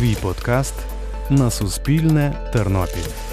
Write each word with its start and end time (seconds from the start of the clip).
Твій 0.00 0.16
подкаст 0.22 0.74
на 1.30 1.50
Суспільне 1.50 2.50
Тернопіль. 2.52 3.29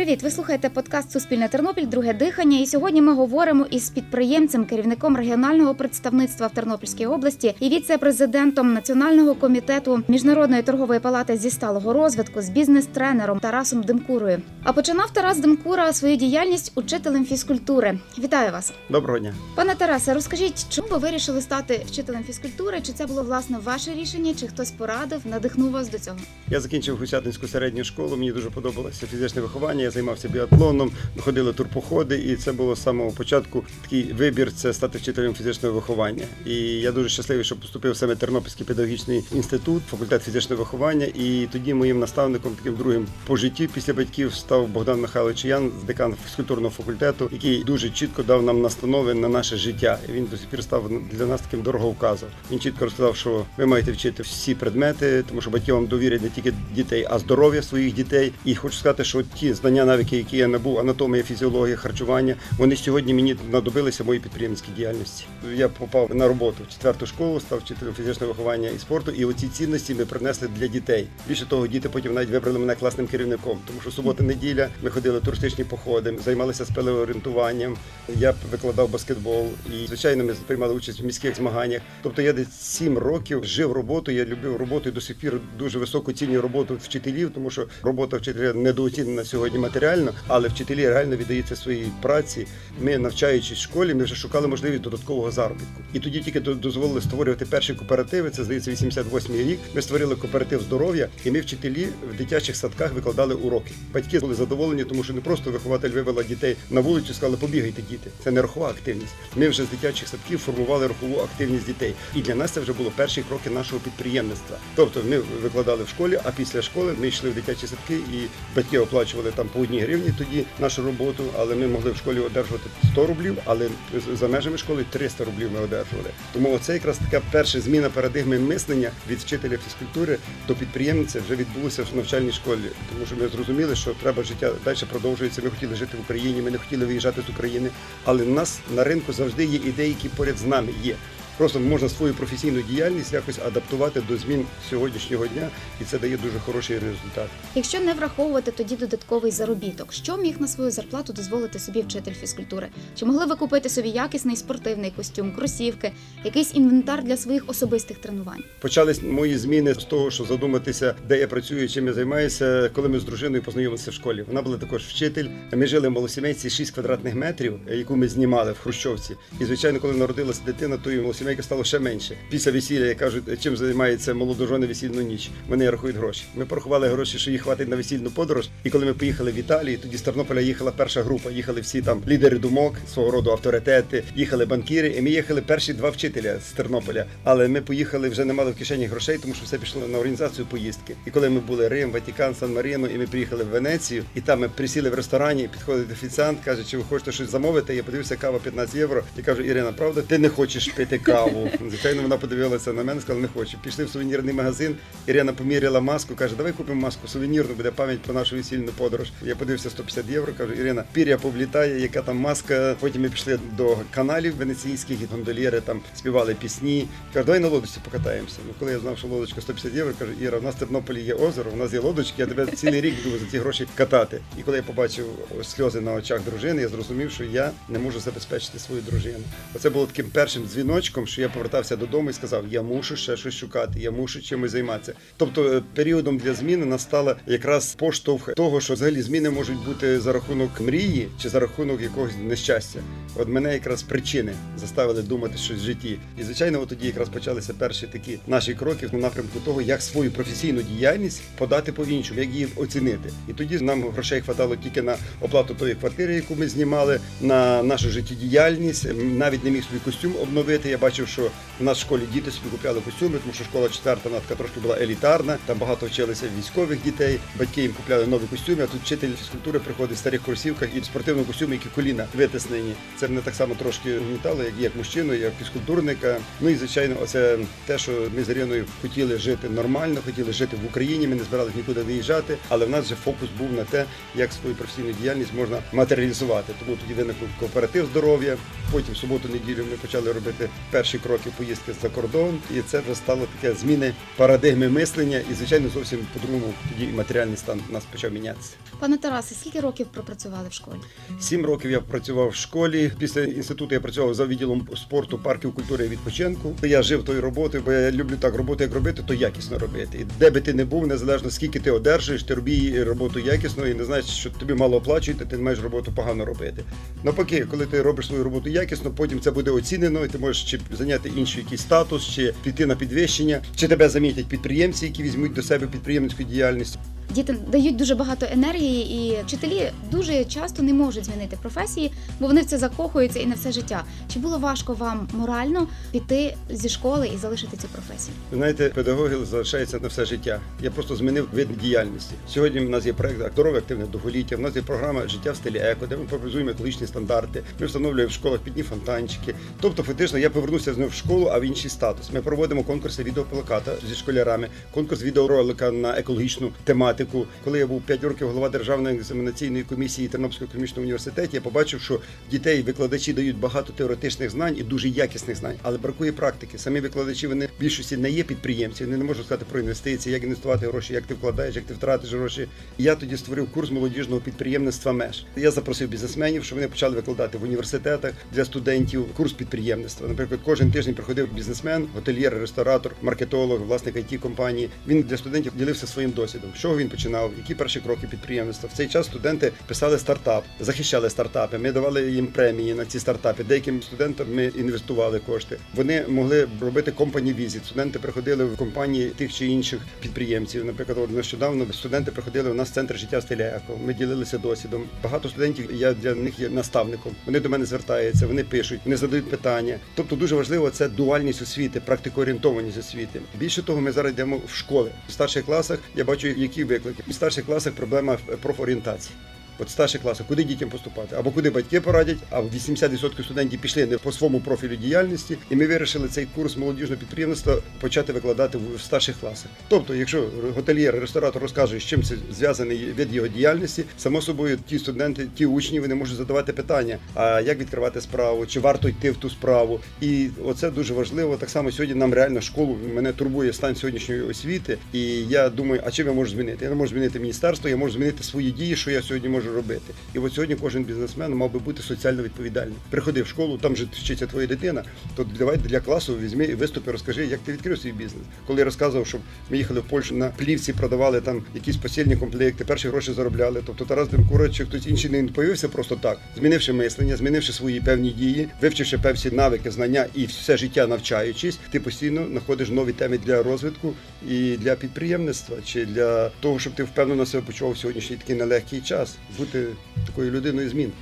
Привіт! 0.00 0.22
Ви 0.22 0.30
слухаєте 0.30 0.68
подкаст 0.68 1.12
Суспільне 1.12 1.48
Тернопіль 1.48 1.86
Друге 1.86 2.14
дихання. 2.14 2.60
І 2.60 2.66
сьогодні 2.66 3.02
ми 3.02 3.14
говоримо 3.14 3.66
із 3.70 3.90
підприємцем, 3.90 4.64
керівником 4.64 5.16
регіонального 5.16 5.74
представництва 5.74 6.46
в 6.46 6.50
Тернопільській 6.50 7.06
області 7.06 7.54
і 7.60 7.68
віце-президентом 7.68 8.72
Національного 8.72 9.34
комітету 9.34 10.02
міжнародної 10.08 10.62
торгової 10.62 11.00
палати 11.00 11.36
зі 11.36 11.50
сталого 11.50 11.92
розвитку 11.92 12.42
з 12.42 12.48
бізнес-тренером 12.48 13.38
Тарасом 13.38 13.82
Демкурою. 13.82 14.42
А 14.62 14.72
починав 14.72 15.10
Тарас 15.10 15.38
Демкура 15.38 15.92
свою 15.92 16.16
діяльність 16.16 16.72
учителем 16.74 17.24
фізкультури. 17.26 17.98
Вітаю 18.18 18.52
вас, 18.52 18.72
Доброго 18.90 19.18
дня. 19.18 19.34
пане 19.54 19.74
Тарасе. 19.74 20.14
Розкажіть, 20.14 20.66
чому 20.70 20.88
ви 20.88 20.96
вирішили 20.96 21.40
стати 21.40 21.80
вчителем 21.86 22.24
фізкультури? 22.24 22.80
Чи 22.80 22.92
це 22.92 23.06
було 23.06 23.22
власне 23.22 23.58
ваше 23.64 23.94
рішення, 23.94 24.34
чи 24.34 24.46
хтось 24.46 24.70
порадив, 24.70 25.20
надихнув 25.24 25.70
вас 25.70 25.88
до 25.88 25.98
цього? 25.98 26.16
Я 26.48 26.60
закінчив 26.60 26.96
Гусятинську 26.96 27.48
середню 27.48 27.84
школу. 27.84 28.16
Мені 28.16 28.32
дуже 28.32 28.50
подобалося 28.50 29.06
фізичне 29.06 29.42
виховання. 29.42 29.89
Займався 29.90 30.28
біатлоном, 30.28 30.90
ходили 31.18 31.52
турпоходи, 31.52 32.18
і 32.18 32.36
це 32.36 32.52
було 32.52 32.76
з 32.76 32.82
самого 32.82 33.10
початку 33.10 33.64
такий 33.82 34.12
вибір 34.12 34.52
це 34.52 34.72
стати 34.72 34.98
вчителем 34.98 35.34
фізичного 35.34 35.74
виховання. 35.74 36.24
І 36.46 36.54
я 36.56 36.92
дуже 36.92 37.08
щасливий, 37.08 37.44
що 37.44 37.56
поступив 37.56 37.96
саме 37.96 38.16
Тернопільський 38.16 38.66
педагогічний 38.66 39.24
інститут, 39.34 39.82
факультет 39.90 40.22
фізичного 40.22 40.62
виховання. 40.62 41.06
І 41.14 41.48
тоді 41.52 41.74
моїм 41.74 41.98
наставником, 41.98 42.52
таким 42.54 42.76
другим 42.76 43.06
по 43.26 43.36
житті 43.36 43.68
після 43.74 43.92
батьків 43.92 44.34
став 44.34 44.68
Богдан 44.68 45.00
Михайлович 45.00 45.44
Ян, 45.44 45.72
декан 45.86 46.14
фізкультурного 46.24 46.74
факультету, 46.74 47.28
який 47.32 47.64
дуже 47.64 47.90
чітко 47.90 48.22
дав 48.22 48.42
нам 48.42 48.62
настанови 48.62 49.14
на 49.14 49.28
наше 49.28 49.56
життя. 49.56 49.98
І 50.08 50.12
він 50.12 50.26
до 50.30 50.36
сих 50.36 50.46
пір 50.46 50.62
став 50.62 50.90
для 51.12 51.26
нас 51.26 51.40
таким 51.40 51.62
дороговказом. 51.62 52.28
Він 52.50 52.58
чітко 52.58 52.84
розказав, 52.84 53.16
що 53.16 53.44
ви 53.56 53.66
маєте 53.66 53.92
вчити 53.92 54.22
всі 54.22 54.54
предмети, 54.54 55.24
тому 55.28 55.40
що 55.40 55.50
батьки 55.50 55.72
вам 55.72 55.86
довірять 55.86 56.22
не 56.22 56.28
тільки 56.28 56.52
дітей, 56.74 57.06
а 57.10 57.18
здоров'я 57.18 57.62
своїх 57.62 57.94
дітей. 57.94 58.32
І 58.44 58.54
хочу 58.54 58.76
сказати, 58.76 59.04
що 59.04 59.22
ті 59.22 59.52
знання, 59.52 59.79
навики, 59.84 60.16
які 60.16 60.36
я 60.36 60.48
набув, 60.48 60.78
анатомія, 60.78 61.22
фізіологія, 61.22 61.76
харчування, 61.76 62.34
вони 62.58 62.76
сьогодні 62.76 63.14
мені 63.14 63.36
знадобилися 63.50 64.02
в 64.02 64.06
моїй 64.06 64.20
підприємницькій 64.20 64.72
діяльності. 64.76 65.24
Я 65.54 65.68
попав 65.68 66.14
на 66.14 66.28
роботу 66.28 66.56
в 66.68 66.72
четверту 66.72 67.06
школу, 67.06 67.40
став 67.40 67.58
вчителем 67.58 67.94
фізичного 67.94 68.32
виховання 68.32 68.68
і 68.68 68.78
спорту. 68.78 69.10
І 69.10 69.24
оці 69.24 69.48
цінності 69.48 69.94
ми 69.94 70.06
принесли 70.06 70.48
для 70.58 70.66
дітей. 70.66 71.06
Більше 71.28 71.46
того, 71.46 71.66
діти 71.66 71.88
потім 71.88 72.14
навіть 72.14 72.30
вибрали 72.30 72.58
мене 72.58 72.74
класним 72.74 73.06
керівником, 73.06 73.58
тому 73.66 73.80
що 73.80 73.90
субота, 73.90 74.24
неділя 74.24 74.68
ми 74.82 74.90
ходили 74.90 75.18
в 75.18 75.22
туристичні 75.22 75.64
походи, 75.64 76.18
займалися 76.24 76.64
спелеорієнтуванням. 76.64 77.76
Я 78.16 78.34
викладав 78.50 78.90
баскетбол 78.90 79.46
і 79.66 79.86
звичайно 79.86 80.24
ми 80.24 80.34
приймали 80.46 80.74
участь 80.74 81.00
в 81.00 81.04
міських 81.04 81.36
змаганнях. 81.36 81.82
Тобто 82.02 82.22
я 82.22 82.32
десь 82.32 82.52
сім 82.60 82.98
років 82.98 83.44
жив 83.44 83.72
роботу. 83.72 84.12
Я 84.12 84.24
любив 84.24 84.56
роботу 84.56 84.88
і 84.88 84.92
до 84.92 85.00
сих 85.00 85.16
пір 85.16 85.40
дуже 85.58 85.78
високо 85.78 86.12
цінюю 86.12 86.42
роботу 86.42 86.78
вчителів, 86.82 87.30
тому 87.34 87.50
що 87.50 87.66
робота 87.82 88.16
вчителя 88.16 88.52
недооцінена 88.52 89.24
сьогодні 89.24 89.58
матеріально, 89.60 90.12
але 90.26 90.48
вчителі 90.48 90.88
реально 90.88 91.16
віддаються 91.16 91.56
своїй 91.56 91.92
праці. 92.02 92.46
Ми 92.80 92.98
навчаючись 92.98 93.58
в 93.58 93.62
школі, 93.62 93.94
ми 93.94 94.04
вже 94.04 94.14
шукали 94.14 94.48
можливість 94.48 94.82
додаткового 94.82 95.30
заробітку. 95.30 95.82
І 95.92 96.00
тоді 96.00 96.20
тільки 96.20 96.40
до- 96.40 96.54
дозволили 96.54 97.00
створювати 97.00 97.44
перші 97.46 97.74
кооперативи. 97.74 98.30
Це 98.30 98.44
здається 98.44 98.70
88-й 98.70 99.44
рік. 99.44 99.58
Ми 99.74 99.82
створили 99.82 100.16
кооператив 100.16 100.60
здоров'я, 100.60 101.08
і 101.24 101.30
ми 101.30 101.40
вчителі 101.40 101.88
в 102.14 102.16
дитячих 102.16 102.56
садках 102.56 102.92
викладали 102.92 103.34
уроки. 103.34 103.72
Батьки 103.94 104.18
були 104.20 104.34
задоволені, 104.34 104.84
тому 104.84 105.04
що 105.04 105.12
не 105.12 105.20
просто 105.20 105.50
вихователь 105.50 105.90
вивела 105.90 106.22
дітей 106.22 106.56
на 106.70 106.80
вулицю, 106.80 107.14
сказали, 107.14 107.36
побігайте, 107.36 107.82
діти. 107.82 108.10
Це 108.24 108.30
не 108.30 108.42
рухова 108.42 108.68
активність. 108.68 109.12
Ми 109.36 109.48
вже 109.48 109.64
з 109.64 109.68
дитячих 109.68 110.08
садків 110.08 110.38
формували 110.38 110.86
рухову 110.86 111.20
активність 111.20 111.66
дітей. 111.66 111.94
І 112.14 112.20
для 112.22 112.34
нас 112.34 112.50
це 112.50 112.60
вже 112.60 112.72
було 112.72 112.92
перші 112.96 113.22
кроки 113.28 113.50
нашого 113.50 113.80
підприємництва. 113.80 114.56
Тобто 114.74 115.00
ми 115.08 115.18
викладали 115.42 115.84
в 115.84 115.88
школі, 115.88 116.20
а 116.24 116.30
після 116.30 116.62
школи 116.62 116.94
ми 117.00 117.08
йшли 117.08 117.30
в 117.30 117.34
дитячі 117.34 117.66
садки, 117.66 117.94
і 117.94 118.26
батьки 118.56 118.78
оплачували 118.78 119.30
там 119.30 119.48
по 119.52 119.60
одній 119.60 119.80
гривні 119.80 120.12
тоді 120.18 120.44
нашу 120.58 120.82
роботу, 120.82 121.24
але 121.38 121.54
ми 121.54 121.66
могли 121.66 121.90
в 121.90 121.96
школі 121.96 122.20
одержувати 122.20 122.70
100 122.92 123.06
рублів, 123.06 123.36
але 123.44 123.68
за 124.14 124.28
межами 124.28 124.58
школи 124.58 124.84
300 124.90 125.24
рублів 125.24 125.50
ми 125.52 125.60
одержували. 125.60 126.10
Тому 126.32 126.54
оце 126.54 126.72
якраз 126.72 126.98
така 127.10 127.24
перша 127.32 127.60
зміна 127.60 127.90
парадигми 127.90 128.38
мислення 128.38 128.90
від 129.08 129.18
вчителя 129.18 129.58
фізкультури 129.64 130.18
до 130.48 130.54
підприємниця 130.54 131.20
вже 131.20 131.36
відбулося 131.36 131.82
в 131.82 131.96
навчальній 131.96 132.32
школі, 132.32 132.70
тому 132.92 133.06
що 133.06 133.16
ми 133.16 133.28
зрозуміли, 133.28 133.76
що 133.76 133.90
треба 134.02 134.22
життя 134.22 134.52
далі 134.64 134.78
продовжується. 134.90 135.42
Ми 135.44 135.50
хотіли 135.50 135.76
жити 135.76 135.96
в 135.96 136.00
Україні, 136.00 136.42
ми 136.42 136.50
не 136.50 136.58
хотіли 136.58 136.86
виїжджати 136.86 137.22
з 137.26 137.30
України, 137.30 137.70
але 138.04 138.24
в 138.24 138.30
нас 138.30 138.60
на 138.74 138.84
ринку 138.84 139.12
завжди 139.12 139.44
є 139.44 139.56
ідеї, 139.56 139.88
які 139.88 140.08
поряд 140.08 140.38
з 140.38 140.44
нами 140.44 140.68
є. 140.82 140.94
Просто 141.40 141.60
можна 141.60 141.88
свою 141.88 142.14
професійну 142.14 142.62
діяльність 142.62 143.12
якось 143.12 143.38
адаптувати 143.38 144.02
до 144.08 144.16
змін 144.16 144.46
сьогоднішнього 144.70 145.26
дня, 145.26 145.48
і 145.80 145.84
це 145.84 145.98
дає 145.98 146.16
дуже 146.16 146.38
хороший 146.38 146.78
результат. 146.78 147.28
Якщо 147.54 147.80
не 147.80 147.94
враховувати 147.94 148.50
тоді 148.50 148.76
додатковий 148.76 149.32
заробіток, 149.32 149.92
що 149.92 150.16
міг 150.16 150.40
на 150.40 150.48
свою 150.48 150.70
зарплату 150.70 151.12
дозволити 151.12 151.58
собі 151.58 151.82
вчитель 151.82 152.12
фізкультури? 152.12 152.68
Чи 152.94 153.04
могли 153.04 153.26
ви 153.26 153.36
купити 153.36 153.68
собі 153.68 153.88
якісний 153.88 154.36
спортивний 154.36 154.92
костюм, 154.96 155.32
кросівки, 155.32 155.92
якийсь 156.24 156.54
інвентар 156.54 157.04
для 157.04 157.16
своїх 157.16 157.44
особистих 157.46 157.98
тренувань? 157.98 158.42
Почались 158.60 159.02
мої 159.02 159.38
зміни 159.38 159.74
з 159.74 159.84
того, 159.84 160.10
що 160.10 160.24
задуматися, 160.24 160.94
де 161.08 161.18
я 161.18 161.26
працюю, 161.26 161.68
чим 161.68 161.86
я 161.86 161.92
займаюся, 161.92 162.70
коли 162.74 162.88
ми 162.88 163.00
з 163.00 163.04
дружиною 163.04 163.42
познайомилися 163.42 163.90
в 163.90 163.94
школі. 163.94 164.24
Вона 164.28 164.42
була 164.42 164.58
також 164.58 164.82
вчитель. 164.82 165.26
Ми 165.52 165.66
жили 165.66 165.88
в 165.88 165.90
малосімейці 165.90 166.50
6 166.50 166.70
квадратних 166.70 167.14
метрів, 167.14 167.60
яку 167.70 167.96
ми 167.96 168.08
знімали 168.08 168.52
в 168.52 168.58
Хрущовці. 168.58 169.16
І 169.40 169.44
звичайно, 169.44 169.80
коли 169.80 169.94
народилася 169.94 170.40
дитина, 170.46 170.76
то 170.76 170.92
і 170.92 170.98
малосімейка 171.30 171.42
стало 171.42 171.64
ще 171.64 171.78
менше. 171.78 172.16
Після 172.30 172.52
весілля 172.52 172.86
я 172.86 172.94
кажу, 172.94 173.20
чим 173.40 173.56
займається 173.56 174.14
молодожони 174.14 174.66
весільну 174.66 175.02
ніч. 175.02 175.30
Вони 175.48 175.70
рахують 175.70 175.96
гроші. 175.96 176.24
Ми 176.34 176.46
порахували 176.46 176.88
гроші, 176.88 177.18
що 177.18 177.30
їх 177.30 177.42
хватить 177.42 177.68
на 177.68 177.76
весільну 177.76 178.10
подорож. 178.10 178.48
І 178.64 178.70
коли 178.70 178.86
ми 178.86 178.94
поїхали 178.94 179.32
в 179.32 179.38
Італію, 179.38 179.78
тоді 179.78 179.96
з 179.96 180.02
Тернополя 180.02 180.40
їхала 180.40 180.70
перша 180.70 181.02
група. 181.02 181.30
Їхали 181.30 181.60
всі 181.60 181.82
там 181.82 182.02
лідери 182.08 182.38
думок, 182.38 182.74
свого 182.94 183.10
роду 183.10 183.30
авторитети, 183.30 184.02
їхали 184.16 184.46
банкіри, 184.46 184.88
і 184.88 185.02
ми 185.02 185.10
їхали 185.10 185.40
перші 185.40 185.72
два 185.72 185.90
вчителя 185.90 186.38
з 186.48 186.52
Тернополя. 186.52 187.04
Але 187.24 187.48
ми 187.48 187.60
поїхали 187.60 188.08
вже 188.08 188.24
не 188.24 188.32
мали 188.32 188.50
в 188.50 188.56
кишені 188.56 188.86
грошей, 188.86 189.18
тому 189.22 189.34
що 189.34 189.44
все 189.44 189.58
пішло 189.58 189.88
на 189.88 189.98
організацію 189.98 190.46
поїздки. 190.46 190.94
І 191.06 191.10
коли 191.10 191.30
ми 191.30 191.40
були 191.40 191.68
Рим, 191.68 191.90
Ватікан, 191.90 192.34
Сан 192.34 192.52
Маріно, 192.52 192.86
і 192.86 192.98
ми 192.98 193.06
приїхали 193.06 193.44
в 193.44 193.48
Венецію, 193.48 194.04
і 194.14 194.20
там 194.20 194.40
ми 194.40 194.48
присіли 194.48 194.90
в 194.90 194.94
ресторані, 194.94 195.48
підходить 195.48 195.92
офіціант, 195.92 196.38
каже, 196.44 196.64
чи 196.64 196.76
ви 196.76 196.84
хочете 196.88 197.12
щось 197.12 197.30
замовити? 197.30 197.74
Я 197.74 197.82
подивився, 197.82 198.16
кава 198.16 198.38
15 198.38 198.74
євро. 198.74 199.02
І 199.18 199.22
кажу, 199.22 199.42
Ірина, 199.42 199.72
правда, 199.72 200.02
ти 200.02 200.18
не 200.18 200.28
хочеш 200.28 200.68
пити 200.68 200.98
каву? 200.98 201.19
Звичайно, 201.68 202.02
вона 202.02 202.16
подивилася 202.16 202.72
на 202.72 202.84
мене, 202.84 203.00
сказала, 203.00 203.22
не 203.22 203.28
хочу. 203.28 203.58
Пішли 203.62 203.84
в 203.84 203.90
сувенірний 203.90 204.34
магазин. 204.34 204.76
Ірина 205.06 205.32
поміряла 205.32 205.80
маску, 205.80 206.14
каже, 206.14 206.36
давай 206.36 206.52
купимо 206.52 206.80
маску 206.80 207.08
сувенірну, 207.08 207.54
буде 207.54 207.70
пам'ять 207.70 208.00
про 208.00 208.14
нашу 208.14 208.36
весільну 208.36 208.72
подорож. 208.72 209.08
Я 209.22 209.36
подивився 209.36 209.70
150 209.70 210.08
євро. 210.08 210.32
Кажу, 210.38 210.52
Ірина, 210.52 210.84
пір'я 210.92 211.18
повлітає, 211.18 211.80
яка 211.80 212.02
там 212.02 212.16
маска. 212.16 212.76
Потім 212.80 213.02
ми 213.02 213.08
пішли 213.08 213.38
до 213.56 213.76
каналів 213.90 214.36
венеційських, 214.36 215.02
і 215.02 215.04
гондольєри 215.04 215.60
там 215.60 215.80
співали 215.96 216.34
пісні. 216.34 216.88
Кажу, 217.12 217.26
давай 217.26 217.40
на 217.40 217.48
лодочці 217.48 217.78
покатаємося. 217.84 218.36
Ну, 218.46 218.54
коли 218.58 218.72
я 218.72 218.78
знав, 218.78 218.98
що 218.98 219.06
лодочка 219.08 219.40
150 219.40 219.74
євро, 219.74 219.94
кажу, 219.98 220.12
Іра, 220.20 220.38
в 220.38 220.42
нас 220.42 220.54
в 220.54 220.58
Тернополі 220.58 221.02
є 221.02 221.14
озеро, 221.14 221.50
у 221.54 221.56
нас 221.56 221.72
є 221.72 221.80
лодочки, 221.80 222.14
я 222.18 222.26
тебе 222.26 222.46
цілий 222.46 222.80
рік 222.80 222.94
буду 223.04 223.18
за 223.18 223.26
ці 223.26 223.38
гроші 223.38 223.66
катати. 223.74 224.20
І 224.38 224.42
коли 224.42 224.56
я 224.56 224.62
побачив 224.62 225.06
сльози 225.42 225.80
на 225.80 225.92
очах 225.92 226.20
дружини, 226.22 226.62
я 226.62 226.68
зрозумів, 226.68 227.10
що 227.10 227.24
я 227.24 227.50
не 227.68 227.78
можу 227.78 228.00
забезпечити 228.00 228.58
свою 228.58 228.82
дружину. 228.82 229.24
Оце 229.54 229.70
було 229.70 229.86
таким 229.86 230.10
першим 230.10 230.46
дзвіночком, 230.46 231.06
що 231.10 231.20
я 231.20 231.28
повертався 231.28 231.76
додому 231.76 232.10
і 232.10 232.12
сказав: 232.12 232.44
я 232.50 232.62
мушу 232.62 232.96
ще 232.96 233.16
щось 233.16 233.34
шукати, 233.34 233.80
я 233.80 233.90
мушу 233.90 234.22
чимось 234.22 234.50
займатися. 234.50 234.92
Тобто 235.16 235.52
е, 235.52 235.62
періодом 235.74 236.18
для 236.18 236.34
зміни 236.34 236.66
настала 236.66 237.16
якраз 237.26 237.74
поштовх 237.74 238.34
того, 238.34 238.60
що 238.60 238.74
взагалі 238.74 239.02
зміни 239.02 239.30
можуть 239.30 239.64
бути 239.64 240.00
за 240.00 240.12
рахунок 240.12 240.60
мрії 240.60 241.08
чи 241.22 241.28
за 241.28 241.40
рахунок 241.40 241.82
якогось 241.82 242.12
нещастя. 242.22 242.80
От 243.16 243.28
мене 243.28 243.52
якраз 243.52 243.82
причини 243.82 244.32
заставили 244.56 245.02
думати 245.02 245.38
щось 245.38 245.56
в 245.56 245.64
житті. 245.64 245.98
І 246.18 246.22
звичайно, 246.22 246.60
от 246.60 246.68
тоді 246.68 246.86
якраз 246.86 247.08
почалися 247.08 247.54
перші 247.58 247.86
такі 247.86 248.18
наші 248.26 248.54
кроки 248.54 248.86
в 248.86 248.94
напрямку 248.94 249.40
того, 249.44 249.62
як 249.62 249.82
свою 249.82 250.10
професійну 250.10 250.62
діяльність 250.62 251.22
подати 251.38 251.72
по-іншому, 251.72 252.20
як 252.20 252.30
її 252.30 252.48
оцінити. 252.56 253.10
І 253.28 253.32
тоді 253.32 253.58
нам 253.58 253.82
грошей 253.90 254.20
хватало 254.20 254.56
тільки 254.56 254.82
на 254.82 254.96
оплату 255.20 255.54
тої 255.54 255.74
квартири, 255.74 256.14
яку 256.14 256.34
ми 256.34 256.48
знімали, 256.48 257.00
на 257.20 257.62
нашу 257.62 257.90
життєдіяльність. 257.90 258.86
Навіть 258.94 259.44
не 259.44 259.50
міг 259.50 259.64
собі 259.64 259.80
костюм 259.84 260.14
обновити. 260.22 260.68
Я 260.68 260.78
бачив, 260.90 261.08
що 261.08 261.30
в 261.60 261.64
нас 261.64 261.78
в 261.78 261.80
школі 261.80 262.02
діти 262.12 262.30
собі 262.30 262.48
купляли 262.50 262.80
костюми, 262.80 263.18
тому 263.18 263.34
що 263.34 263.44
школа 263.44 263.68
четверта 263.68 264.08
вона 264.08 264.20
така 264.20 264.34
трошки 264.34 264.60
була 264.60 264.76
елітарна. 264.80 265.38
Там 265.46 265.58
багато 265.58 265.86
вчилися 265.86 266.26
військових 266.38 266.82
дітей. 266.82 267.18
Батьки 267.38 267.62
їм 267.62 267.72
купляли 267.72 268.06
нові 268.06 268.22
костюми. 268.30 268.64
А 268.64 268.66
тут 268.66 268.80
вчитель 268.82 269.10
фізкультури 269.18 269.58
приходить 269.58 269.96
в 269.96 270.00
старих 270.00 270.22
кросівках 270.22 270.68
і 270.76 270.80
в 270.80 270.84
спортивному 270.84 271.26
костюмі, 271.26 271.52
які 271.52 271.68
коліна 271.74 272.06
витиснені. 272.14 272.74
Це 272.96 273.08
мене 273.08 273.20
так 273.20 273.34
само 273.34 273.54
трошки 273.54 273.98
гнітало, 273.98 274.42
як, 274.42 274.52
як 274.58 274.76
мужчину, 274.76 275.14
як 275.14 275.32
фізкультурника. 275.38 276.16
Ну 276.40 276.48
і 276.48 276.54
звичайно, 276.54 276.96
оце 277.02 277.38
те, 277.66 277.78
що 277.78 277.92
ми 278.16 278.24
з 278.24 278.30
Іриною 278.30 278.64
хотіли 278.82 279.18
жити 279.18 279.48
нормально, 279.48 280.00
хотіли 280.04 280.32
жити 280.32 280.56
в 280.62 280.66
Україні. 280.66 281.08
Ми 281.08 281.14
не 281.14 281.24
збиралися 281.24 281.56
нікуди 281.56 281.82
виїжджати, 281.82 282.36
але 282.48 282.66
в 282.66 282.70
нас 282.70 282.84
вже 282.84 282.94
фокус 282.94 283.28
був 283.38 283.52
на 283.52 283.64
те, 283.64 283.84
як 284.14 284.32
свою 284.32 284.54
професійну 284.54 284.92
діяльність 284.92 285.34
можна 285.34 285.58
матеріалізувати. 285.72 286.52
Тому 286.64 286.76
тоді 286.76 286.94
виник 286.94 287.16
кооператив 287.38 287.86
здоров'я. 287.86 288.36
Потім 288.72 288.94
в 288.94 288.96
суботу-неділю 288.96 289.64
ми 289.70 289.76
почали 289.76 290.12
робити 290.12 290.48
перші 290.80 290.98
кроки 290.98 291.30
поїздки 291.36 291.72
за 291.82 291.88
кордон, 291.88 292.38
і 292.56 292.60
це 292.60 292.80
вже 292.80 292.94
стало 292.94 293.26
таке 293.40 293.54
зміни 293.54 293.92
парадигми 294.16 294.68
мислення, 294.68 295.20
і 295.30 295.34
звичайно 295.34 295.68
зовсім 295.68 296.06
по-другому 296.12 296.54
тоді 296.68 296.90
і 296.90 296.96
матеріальний 296.96 297.36
стан 297.36 297.60
у 297.70 297.72
нас 297.72 297.84
почав 297.92 298.12
мінятися. 298.12 298.50
Пане 298.78 298.98
Тарасе, 298.98 299.34
скільки 299.34 299.60
років 299.60 299.86
пропрацювали 299.86 300.48
в 300.48 300.52
школі? 300.52 300.76
Сім 301.20 301.46
років 301.46 301.70
я 301.70 301.80
працював 301.80 302.28
в 302.28 302.34
школі. 302.34 302.92
Після 302.98 303.22
інституту 303.22 303.74
я 303.74 303.80
працював 303.80 304.14
за 304.14 304.26
відділом 304.26 304.68
спорту, 304.76 305.18
парків 305.18 305.54
культури 305.54 305.86
і 305.86 305.88
відпочинку. 305.88 306.54
Я 306.62 306.82
жив 306.82 307.04
тою 307.04 307.20
роботою, 307.20 307.62
бо 307.66 307.72
я 307.72 307.90
люблю 307.90 308.16
так 308.20 308.34
роботу, 308.34 308.64
як 308.64 308.74
робити, 308.74 309.02
то 309.06 309.14
якісно 309.14 309.58
робити. 309.58 309.98
І 309.98 310.06
де 310.18 310.30
би 310.30 310.40
ти 310.40 310.54
не 310.54 310.64
був, 310.64 310.86
незалежно 310.86 311.30
скільки 311.30 311.60
ти 311.60 311.70
одержуєш, 311.70 312.22
ти 312.22 312.34
роби 312.34 312.84
роботу 312.84 313.18
якісно 313.18 313.66
і 313.66 313.74
не 313.74 313.84
знаєш, 313.84 314.06
що 314.06 314.30
тобі 314.30 314.54
мало 314.54 314.76
оплачують, 314.76 315.28
ти 315.28 315.36
не 315.36 315.42
маєш 315.42 315.60
роботу 315.60 315.92
погано 315.92 316.24
робити. 316.24 316.64
Навпаки, 317.04 317.46
коли 317.50 317.66
ти 317.66 317.82
робиш 317.82 318.06
свою 318.06 318.24
роботу 318.24 318.48
якісно, 318.48 318.90
потім 318.90 319.20
це 319.20 319.30
буде 319.30 319.50
оцінено, 319.50 320.04
і 320.04 320.08
ти 320.08 320.18
можеш 320.18 320.44
чи 320.44 320.58
зайняти 320.76 321.10
інший 321.16 321.42
якийсь 321.42 321.60
статус, 321.60 322.08
чи 322.08 322.34
піти 322.44 322.66
на 322.66 322.76
підвищення, 322.76 323.42
чи 323.56 323.68
тебе 323.68 323.88
замітять 323.88 324.26
підприємці, 324.26 324.86
які 324.86 325.02
візьмуть 325.02 325.32
до 325.32 325.42
себе 325.42 325.66
підприємницьку 325.66 326.22
діяльність. 326.22 326.78
Діти 327.10 327.36
дають 327.52 327.76
дуже 327.76 327.94
багато 327.94 328.26
енергії, 328.30 328.96
і 328.96 329.22
вчителі 329.22 329.72
дуже 329.90 330.24
часто 330.24 330.62
не 330.62 330.74
можуть 330.74 331.04
змінити 331.04 331.36
професії, 331.42 331.92
бо 332.20 332.26
вони 332.26 332.40
в 332.40 332.46
це 332.46 332.58
закохуються 332.58 333.18
і 333.18 333.26
на 333.26 333.34
все 333.34 333.52
життя. 333.52 333.84
Чи 334.12 334.18
було 334.18 334.38
важко 334.38 334.74
вам 334.74 335.08
морально 335.12 335.68
піти 335.92 336.36
зі 336.50 336.68
школи 336.68 337.10
і 337.14 337.18
залишити 337.18 337.56
цю 337.56 337.68
професію? 337.68 338.14
Знаєте, 338.32 338.68
педагоги 338.74 339.16
залишаються 339.24 339.78
на 339.78 339.88
все 339.88 340.04
життя. 340.04 340.40
Я 340.62 340.70
просто 340.70 340.96
змінив 340.96 341.28
вид 341.32 341.48
діяльності. 341.62 342.14
Сьогодні 342.28 342.60
в 342.60 342.70
нас 342.70 342.86
є 342.86 342.92
проект 342.92 343.32
здорове 343.32 343.58
активне 343.58 343.86
довголіття. 343.86 344.36
В 344.36 344.40
нас 344.40 344.56
є 344.56 344.62
програма 344.62 345.08
життя 345.08 345.32
в 345.32 345.36
стилі 345.36 345.58
еко, 345.58 345.86
де 345.86 345.96
ми 345.96 346.04
популяризуємо 346.04 346.50
екологічні 346.50 346.86
стандарти. 346.86 347.42
Ми 347.60 347.66
встановлюємо 347.66 348.10
в 348.10 348.12
школах 348.12 348.40
підні 348.40 348.62
фонтанчики. 348.62 349.34
Тобто, 349.60 349.82
фактично, 349.82 350.18
я 350.18 350.30
повернуся 350.30 350.74
знову 350.74 350.90
в 350.90 350.94
школу, 350.94 351.26
а 351.26 351.38
в 351.38 351.42
інший 351.42 351.70
статус. 351.70 352.10
Ми 352.12 352.22
проводимо 352.22 352.62
конкурси 352.62 353.02
відеоплаката 353.02 353.72
зі 353.88 353.94
школярами, 353.94 354.48
конкурс 354.74 355.02
відеоролика 355.02 355.70
на 355.70 355.98
екологічну 355.98 356.50
тематику. 356.64 356.99
Коли 357.44 357.58
я 357.58 357.66
був 357.66 357.82
5 357.82 358.04
років 358.04 358.28
голова 358.28 358.48
державної 358.48 358.96
екзаменаційної 358.96 359.64
комісії 359.64 360.08
Тернопільського 360.08 360.48
економічного 360.48 360.82
університеті, 360.82 361.36
я 361.36 361.40
побачив, 361.40 361.80
що 361.80 362.00
дітей 362.30 362.62
викладачі 362.62 363.12
дають 363.12 363.36
багато 363.36 363.72
теоретичних 363.72 364.30
знань 364.30 364.56
і 364.58 364.62
дуже 364.62 364.88
якісних 364.88 365.36
знань, 365.36 365.56
але 365.62 365.78
бракує 365.78 366.12
практики. 366.12 366.58
Самі 366.58 366.80
викладачі 366.80 367.26
вони 367.26 367.46
в 367.46 367.60
більшості 367.60 367.96
не 367.96 368.10
є 368.10 368.22
підприємці, 368.22 368.84
вони 368.84 368.96
не 368.96 369.04
можуть 369.04 369.26
сказати 369.26 369.46
про 369.50 369.60
інвестиції, 369.60 370.12
як 370.12 370.22
інвестувати 370.22 370.66
гроші, 370.66 370.94
як 370.94 371.04
ти 371.04 371.14
вкладаєш, 371.14 371.56
як 371.56 371.64
ти 371.64 371.74
втратиш 371.74 372.12
гроші. 372.12 372.48
Я 372.78 372.94
тоді 372.94 373.16
створив 373.16 373.52
курс 373.52 373.70
молодіжного 373.70 374.20
підприємництва 374.20 374.92
меж. 374.92 375.24
Я 375.36 375.50
запросив 375.50 375.88
бізнесменів, 375.88 376.44
щоб 376.44 376.58
вони 376.58 376.68
почали 376.68 376.96
викладати 376.96 377.38
в 377.38 377.42
університетах 377.42 378.12
для 378.32 378.44
студентів 378.44 379.06
курс 379.16 379.32
підприємництва. 379.32 380.08
Наприклад, 380.08 380.40
кожен 380.44 380.72
тиждень 380.72 380.94
приходив 380.94 381.32
бізнесмен, 381.32 381.88
готельєр, 381.94 382.38
ресторатор, 382.38 382.92
маркетолог, 383.02 383.60
власник 383.60 383.96
it 383.96 384.18
компанії. 384.18 384.70
Він 384.88 385.02
для 385.02 385.16
студентів 385.16 385.52
ділився 385.56 385.86
своїм 385.86 386.10
досвідом. 386.10 386.50
Чого 386.58 386.76
він 386.76 386.88
починав, 386.90 387.32
які 387.36 387.54
перші 387.54 387.80
кроки 387.80 388.06
підприємництва. 388.06 388.68
В 388.72 388.76
цей 388.76 388.88
час 388.88 389.06
студенти 389.06 389.52
писали 389.66 389.98
стартап, 389.98 390.44
захищали 390.60 391.10
стартапи. 391.10 391.58
Ми 391.58 391.72
давали 391.72 392.10
їм 392.10 392.26
премії 392.26 392.74
на 392.74 392.84
ці 392.84 393.00
стартапи. 393.00 393.44
Деяким 393.44 393.82
студентам 393.82 394.26
ми 394.34 394.44
інвестували 394.44 395.18
кошти. 395.18 395.56
Вони 395.74 396.04
могли 396.08 396.48
робити 396.60 396.92
компані 396.92 397.32
візит. 397.32 397.66
Студенти 397.66 397.98
приходили 397.98 398.44
в 398.44 398.56
компанії 398.56 399.10
тих 399.10 399.34
чи 399.34 399.46
інших 399.46 399.80
підприємців. 400.00 400.64
Наприклад, 400.64 401.10
нещодавно 401.10 401.72
студенти 401.72 402.10
приходили 402.10 402.50
у 402.50 402.54
нас 402.54 402.70
в 402.70 402.72
центр 402.72 402.98
життя 402.98 403.22
еко. 403.30 403.78
Ми 403.84 403.94
ділилися 403.94 404.38
досвідом. 404.38 404.84
Багато 405.02 405.28
студентів 405.28 405.70
я 405.74 405.92
для 405.92 406.14
них 406.14 406.40
є 406.40 406.48
наставником. 406.48 407.12
Вони 407.26 407.40
до 407.40 407.48
мене 407.48 407.64
звертаються, 407.64 408.26
вони 408.26 408.44
пишуть, 408.44 408.80
вони 408.84 408.96
задають 408.96 409.30
питання. 409.30 409.78
Тобто 409.94 410.16
дуже 410.16 410.34
важливо 410.34 410.70
це 410.70 410.88
дуальність 410.88 411.42
освіти, 411.42 411.80
практикоорієнтованість 411.80 412.78
освіти. 412.78 413.20
Більше 413.38 413.62
того, 413.62 413.80
ми 413.80 413.92
зараз 413.92 414.12
йдемо 414.12 414.40
в 414.46 414.54
школи. 414.54 414.90
В 415.08 415.12
старших 415.12 415.44
класах 415.44 415.78
я 415.96 416.04
бачу, 416.04 416.28
які 416.28 416.64
виклики. 416.70 417.02
У 417.08 417.12
старших 417.12 417.46
класах 417.46 417.72
проблема 417.72 418.18
профорієнтації. 418.42 419.14
От 419.60 419.70
старших 419.70 420.02
класах, 420.02 420.26
куди 420.26 420.44
дітям 420.44 420.68
поступати, 420.68 421.16
або 421.16 421.30
куди 421.30 421.50
батьки 421.50 421.80
порадять, 421.80 422.16
а 422.30 422.40
80% 422.40 423.24
студентів 423.24 423.60
пішли 423.60 423.86
не 423.86 423.98
по 423.98 424.12
своєму 424.12 424.40
профілю 424.40 424.76
діяльності, 424.76 425.38
і 425.50 425.56
ми 425.56 425.66
вирішили 425.66 426.08
цей 426.08 426.26
курс 426.34 426.56
молодіжного 426.56 427.00
підприємництва 427.00 427.56
почати 427.80 428.12
викладати 428.12 428.58
в 428.58 428.80
старших 428.80 429.16
класах. 429.20 429.50
Тобто, 429.68 429.94
якщо 429.94 430.24
готельєр, 430.54 431.00
ресторатор 431.00 431.42
розкаже, 431.42 431.78
з 431.78 431.82
чим 431.82 432.02
це 432.02 432.14
зв'язаний 432.32 432.94
від 432.98 433.14
його 433.14 433.28
діяльності, 433.28 433.84
само 433.98 434.22
собою 434.22 434.58
ті 434.66 434.78
студенти, 434.78 435.26
ті 435.34 435.46
учні, 435.46 435.80
вони 435.80 435.94
можуть 435.94 436.16
задавати 436.16 436.52
питання: 436.52 436.98
а 437.14 437.40
як 437.40 437.58
відкривати 437.58 438.00
справу, 438.00 438.46
чи 438.46 438.60
варто 438.60 438.88
йти 438.88 439.10
в 439.10 439.16
ту 439.16 439.30
справу? 439.30 439.80
І 440.00 440.28
оце 440.44 440.70
дуже 440.70 440.94
важливо. 440.94 441.36
Так 441.36 441.50
само 441.50 441.72
сьогодні 441.72 441.94
нам 441.94 442.14
реально 442.14 442.40
школу 442.40 442.78
мене 442.94 443.12
турбує 443.12 443.52
стан 443.52 443.76
сьогоднішньої 443.76 444.22
освіти. 444.22 444.78
І 444.92 445.02
я 445.24 445.48
думаю, 445.48 445.82
а 445.86 445.90
чим 445.90 446.06
я 446.06 446.12
можу 446.12 446.30
змінити? 446.30 446.64
Я 446.64 446.70
не 446.70 446.76
можу 446.76 446.90
змінити 446.90 447.20
міністерство, 447.20 447.68
я 447.68 447.76
можу 447.76 447.92
змінити 447.92 448.24
свої 448.24 448.50
дії, 448.50 448.76
що 448.76 448.90
я 448.90 449.02
сьогодні 449.02 449.28
можу 449.28 449.49
робити. 449.50 449.94
І 450.14 450.18
от 450.18 450.32
сьогодні 450.32 450.56
кожен 450.56 450.84
бізнесмен 450.84 451.34
мав 451.34 451.52
би 451.52 451.58
бути 451.58 451.82
соціально 451.82 452.22
відповідальним. 452.22 452.74
Приходи 452.90 453.22
в 453.22 453.26
школу, 453.26 453.58
там 453.58 453.76
же 453.76 453.88
вчиться 453.92 454.26
твоя 454.26 454.46
дитина. 454.46 454.84
То 455.16 455.26
давай 455.38 455.56
для 455.56 455.80
класу 455.80 456.18
візьми 456.18 456.44
і 456.44 456.54
виступи, 456.54 456.92
розкажи, 456.92 457.26
як 457.26 457.40
ти 457.40 457.52
відкрив 457.52 457.78
свій 457.78 457.92
бізнес. 457.92 458.24
Коли 458.46 458.58
я 458.58 458.64
розказував, 458.64 459.06
що 459.06 459.18
ми 459.50 459.56
їхали 459.56 459.80
в 459.80 459.84
Польщу 459.84 460.14
на 460.14 460.28
плівці, 460.28 460.72
продавали 460.72 461.20
там 461.20 461.42
якісь 461.54 461.76
посільні 461.76 462.16
комплекти, 462.16 462.64
перші 462.64 462.88
гроші 462.88 463.12
заробляли. 463.12 463.62
Тобто 463.66 463.84
Тарас 463.84 464.08
Демкура 464.08 464.48
чи 464.48 464.64
хтось 464.64 464.86
інший 464.86 465.10
не 465.10 465.28
появився 465.28 465.68
просто 465.68 465.96
так, 465.96 466.18
змінивши 466.36 466.72
мислення, 466.72 467.16
змінивши 467.16 467.52
свої 467.52 467.80
певні 467.80 468.10
дії, 468.10 468.48
вивчивши 468.62 468.98
певні 468.98 469.30
навики, 469.32 469.70
знання 469.70 470.06
і 470.14 470.26
все 470.26 470.56
життя 470.56 470.86
навчаючись, 470.86 471.58
ти 471.70 471.80
постійно 471.80 472.26
знаходиш 472.30 472.68
нові 472.68 472.92
теми 472.92 473.18
для 473.18 473.42
розвитку 473.42 473.94
і 474.28 474.56
для 474.56 474.74
підприємництва, 474.74 475.56
чи 475.64 475.86
для 475.86 476.28
того, 476.28 476.58
щоб 476.58 476.74
ти 476.74 476.82
впевнено 476.82 477.26
себе 477.26 477.42
почував 477.46 477.76
сьогоднішній 477.76 478.16
такий 478.16 478.36
нелегкий 478.36 478.80
час, 478.80 479.16
бути 479.40 479.66
такою 480.06 480.30
людиною 480.30 480.70
змін. 480.70 480.92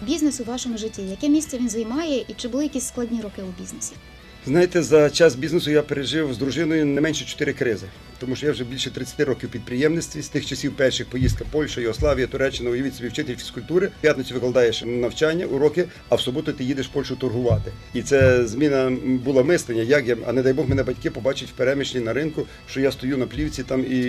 Бізнес 0.00 0.40
у 0.40 0.44
вашому 0.44 0.78
житті, 0.78 1.02
яке 1.02 1.28
місце 1.28 1.58
він 1.58 1.68
займає, 1.68 2.24
і 2.28 2.34
чи 2.36 2.48
були 2.48 2.64
якісь 2.64 2.88
складні 2.88 3.20
роки 3.20 3.42
у 3.42 3.62
бізнесі? 3.62 3.92
Знаєте, 4.46 4.82
за 4.82 5.10
час 5.10 5.34
бізнесу 5.34 5.70
я 5.70 5.82
пережив 5.82 6.34
з 6.34 6.38
дружиною 6.38 6.86
не 6.86 7.00
менше 7.00 7.24
чотири 7.24 7.52
кризи, 7.52 7.86
тому 8.20 8.36
що 8.36 8.46
я 8.46 8.52
вже 8.52 8.64
більше 8.64 8.90
30 8.90 9.20
років 9.20 9.48
в 9.48 9.52
підприємництві. 9.52 10.22
З 10.22 10.28
тих 10.28 10.46
часів 10.46 10.76
перших 10.76 11.06
поїздка 11.06 11.44
Польща, 11.50 11.80
Югославія, 11.80 12.26
Туреччина, 12.26 12.70
уявіть 12.70 12.94
собі 12.94 13.08
вчитель 13.08 13.36
фізкультури. 13.36 13.86
В 13.86 14.00
п'ятницю 14.00 14.34
викладаєш 14.34 14.82
навчання, 14.86 15.46
уроки, 15.46 15.84
а 16.08 16.14
в 16.14 16.20
суботу 16.20 16.52
ти 16.52 16.64
їдеш 16.64 16.86
в 16.86 16.90
Польщу 16.90 17.16
торгувати. 17.16 17.72
І 17.94 18.02
це 18.02 18.46
зміна 18.46 18.96
була 19.04 19.42
мислення, 19.42 19.82
як 19.82 20.08
я, 20.08 20.16
а 20.26 20.32
не 20.32 20.42
дай 20.42 20.52
Бог, 20.52 20.68
мене 20.68 20.82
батьки 20.82 21.10
побачать 21.10 21.48
в 21.48 21.52
переміщенні 21.52 22.04
на 22.04 22.12
ринку, 22.12 22.46
що 22.70 22.80
я 22.80 22.92
стою 22.92 23.16
на 23.16 23.26
плівці 23.26 23.62
там 23.62 23.84
і 23.90 24.00